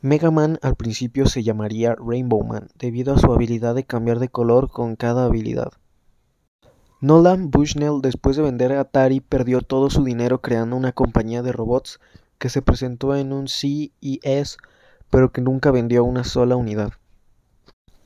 Mega 0.00 0.30
Man 0.30 0.58
al 0.62 0.76
principio 0.76 1.26
se 1.26 1.42
llamaría 1.42 1.94
Rainbow 1.94 2.42
Man 2.42 2.68
debido 2.78 3.12
a 3.12 3.18
su 3.18 3.30
habilidad 3.30 3.74
de 3.74 3.84
cambiar 3.84 4.18
de 4.18 4.30
color 4.30 4.70
con 4.70 4.96
cada 4.96 5.26
habilidad. 5.26 5.72
Nolan 7.02 7.50
Bushnell 7.50 8.00
después 8.00 8.36
de 8.36 8.44
vender 8.44 8.72
a 8.72 8.80
Atari 8.80 9.20
perdió 9.20 9.60
todo 9.60 9.90
su 9.90 10.04
dinero 10.04 10.40
creando 10.40 10.74
una 10.74 10.92
compañía 10.92 11.42
de 11.42 11.52
robots 11.52 12.00
que 12.38 12.48
se 12.48 12.62
presentó 12.62 13.14
en 13.14 13.34
un 13.34 13.46
CES 13.46 14.56
pero 15.10 15.32
que 15.32 15.40
nunca 15.40 15.70
vendió 15.70 16.04
una 16.04 16.24
sola 16.24 16.56
unidad. 16.56 16.92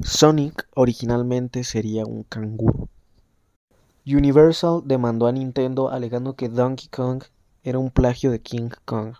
Sonic 0.00 0.66
originalmente 0.74 1.62
sería 1.62 2.04
un 2.04 2.24
canguro. 2.24 2.88
Universal 4.06 4.82
demandó 4.84 5.26
a 5.26 5.32
Nintendo 5.32 5.90
alegando 5.90 6.34
que 6.34 6.48
Donkey 6.48 6.88
Kong 6.88 7.22
era 7.62 7.78
un 7.78 7.90
plagio 7.90 8.30
de 8.30 8.40
King 8.40 8.70
Kong. 8.84 9.14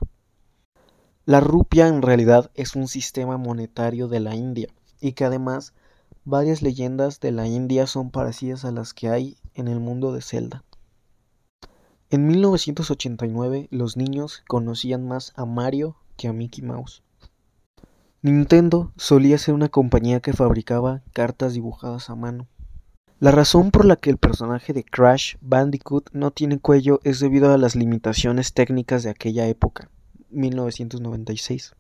La 1.27 1.41
rupia 1.41 1.89
en 1.89 2.03
realidad 2.03 2.51
es 2.55 2.75
un 2.75 2.89
sistema 2.89 3.39
monetario 3.39 4.09
de 4.09 4.21
la 4.21 4.35
India 4.35 4.69
y 5.01 5.13
que 5.13 5.25
además 5.25 5.73
varias 6.25 6.61
leyendas 6.61 7.21
de 7.21 7.33
la 7.33 7.47
India 7.47 7.87
son 7.87 8.11
parecidas 8.11 8.65
a 8.65 8.73
las 8.73 8.93
que 8.93 9.09
hay 9.09 9.39
en 9.55 9.69
el 9.69 9.81
mundo 9.81 10.13
de 10.13 10.21
Zelda. 10.21 10.65
En 12.11 12.27
1989 12.27 13.69
los 13.71 13.97
niños 13.97 14.43
conocían 14.47 15.07
más 15.07 15.33
a 15.37 15.47
Mario 15.47 15.97
que 16.17 16.29
a 16.29 16.33
Mickey 16.33 16.63
Mouse. 16.63 17.04
Nintendo 18.25 18.91
solía 18.97 19.37
ser 19.37 19.53
una 19.53 19.69
compañía 19.69 20.21
que 20.21 20.33
fabricaba 20.33 21.03
cartas 21.13 21.53
dibujadas 21.53 22.09
a 22.09 22.15
mano. 22.15 22.49
La 23.21 23.33
razón 23.33 23.71
por 23.71 23.85
la 23.85 23.97
que 23.97 24.09
el 24.09 24.17
personaje 24.17 24.73
de 24.73 24.83
Crash 24.83 25.35
Bandicoot 25.43 26.09
no 26.15 26.31
tiene 26.31 26.59
cuello 26.59 27.01
es 27.05 27.21
debido 27.21 27.53
a 27.53 27.59
las 27.59 27.77
limitaciones 27.77 28.55
técnicas 28.55 29.03
de 29.03 29.11
aquella 29.11 29.47
época, 29.47 29.91
1996. 30.31 31.75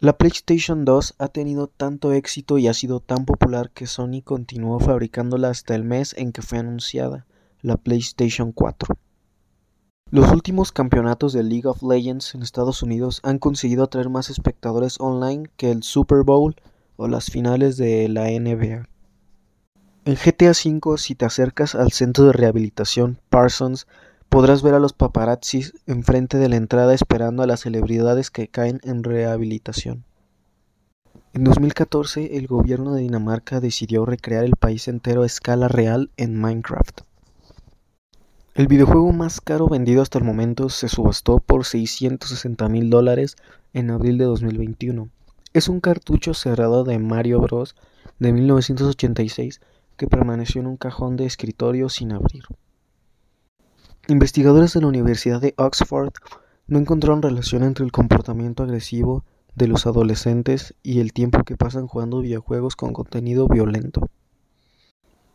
La 0.00 0.18
PlayStation 0.18 0.84
2 0.84 1.14
ha 1.16 1.28
tenido 1.28 1.68
tanto 1.68 2.12
éxito 2.12 2.58
y 2.58 2.66
ha 2.66 2.74
sido 2.74 2.98
tan 2.98 3.24
popular 3.24 3.70
que 3.70 3.86
Sony 3.86 4.20
continuó 4.24 4.80
fabricándola 4.80 5.50
hasta 5.50 5.76
el 5.76 5.84
mes 5.84 6.12
en 6.18 6.32
que 6.32 6.42
fue 6.42 6.58
anunciada, 6.58 7.24
la 7.60 7.76
PlayStation 7.76 8.50
4. 8.50 8.96
Los 10.12 10.30
últimos 10.30 10.72
campeonatos 10.72 11.32
de 11.32 11.42
League 11.42 11.66
of 11.66 11.82
Legends 11.82 12.34
en 12.34 12.42
Estados 12.42 12.82
Unidos 12.82 13.20
han 13.22 13.38
conseguido 13.38 13.84
atraer 13.84 14.10
más 14.10 14.28
espectadores 14.28 15.00
online 15.00 15.48
que 15.56 15.70
el 15.70 15.82
Super 15.82 16.22
Bowl 16.22 16.54
o 16.96 17.08
las 17.08 17.30
finales 17.30 17.78
de 17.78 18.10
la 18.10 18.24
NBA. 18.24 18.90
En 20.04 20.14
GTA 20.14 20.50
V, 20.50 20.98
si 20.98 21.14
te 21.14 21.24
acercas 21.24 21.74
al 21.74 21.92
centro 21.92 22.26
de 22.26 22.34
rehabilitación 22.34 23.20
Parsons, 23.30 23.86
podrás 24.28 24.62
ver 24.62 24.74
a 24.74 24.80
los 24.80 24.92
paparazzis 24.92 25.72
enfrente 25.86 26.36
de 26.36 26.50
la 26.50 26.56
entrada 26.56 26.92
esperando 26.92 27.42
a 27.42 27.46
las 27.46 27.60
celebridades 27.60 28.30
que 28.30 28.48
caen 28.48 28.80
en 28.82 29.04
rehabilitación. 29.04 30.04
En 31.32 31.44
2014, 31.44 32.36
el 32.36 32.48
gobierno 32.48 32.92
de 32.92 33.00
Dinamarca 33.00 33.60
decidió 33.60 34.04
recrear 34.04 34.44
el 34.44 34.56
país 34.56 34.88
entero 34.88 35.22
a 35.22 35.26
escala 35.26 35.68
real 35.68 36.10
en 36.18 36.38
Minecraft. 36.38 37.00
El 38.54 38.66
videojuego 38.66 39.12
más 39.12 39.40
caro 39.40 39.66
vendido 39.66 40.02
hasta 40.02 40.18
el 40.18 40.24
momento 40.24 40.68
se 40.68 40.90
subastó 40.90 41.38
por 41.38 41.64
660 41.64 42.68
mil 42.68 42.90
dólares 42.90 43.36
en 43.72 43.90
abril 43.90 44.18
de 44.18 44.26
2021. 44.26 45.08
Es 45.54 45.70
un 45.70 45.80
cartucho 45.80 46.34
cerrado 46.34 46.84
de 46.84 46.98
Mario 46.98 47.40
Bros. 47.40 47.74
de 48.18 48.30
1986 48.30 49.62
que 49.96 50.06
permaneció 50.06 50.60
en 50.60 50.66
un 50.66 50.76
cajón 50.76 51.16
de 51.16 51.24
escritorio 51.24 51.88
sin 51.88 52.12
abrir. 52.12 52.44
Investigadores 54.08 54.74
de 54.74 54.82
la 54.82 54.88
Universidad 54.88 55.40
de 55.40 55.54
Oxford 55.56 56.12
no 56.66 56.78
encontraron 56.78 57.22
relación 57.22 57.62
entre 57.62 57.86
el 57.86 57.92
comportamiento 57.92 58.64
agresivo 58.64 59.24
de 59.54 59.66
los 59.66 59.86
adolescentes 59.86 60.74
y 60.82 61.00
el 61.00 61.14
tiempo 61.14 61.42
que 61.44 61.56
pasan 61.56 61.86
jugando 61.86 62.20
videojuegos 62.20 62.76
con 62.76 62.92
contenido 62.92 63.48
violento. 63.48 64.10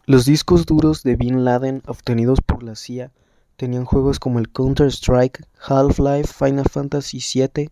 Los 0.10 0.24
discos 0.24 0.66
duros 0.66 1.04
de 1.04 1.18
Bin 1.18 1.44
Laden 1.44 1.84
obtenidos 1.86 2.40
por 2.40 2.64
la 2.64 2.76
CIA 2.76 3.12
tenían 3.58 3.84
juegos 3.84 4.22
como 4.22 4.40
el 4.40 4.50
Counter-Strike, 4.50 5.46
Half-Life, 5.68 6.34
Final 6.34 6.64
Fantasy 6.72 7.20
VII, 7.20 7.70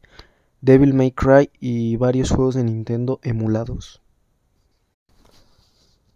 Devil 0.60 0.94
May 0.94 1.12
Cry 1.12 1.50
y 1.62 1.96
varios 1.96 2.32
juegos 2.32 2.56
de 2.56 2.66
Nintendo 2.66 3.22
emulados. 3.24 4.02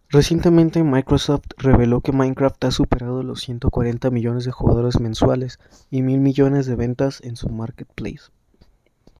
Recientemente 0.09 0.83
Microsoft 0.83 1.45
reveló 1.55 2.01
que 2.01 2.11
Minecraft 2.11 2.65
ha 2.65 2.71
superado 2.71 3.23
los 3.23 3.39
140 3.39 4.09
millones 4.09 4.43
de 4.43 4.51
jugadores 4.51 4.99
mensuales 4.99 5.57
y 5.89 6.01
mil 6.01 6.19
millones 6.19 6.65
de 6.65 6.75
ventas 6.75 7.21
en 7.23 7.37
su 7.37 7.47
marketplace. 7.47 8.29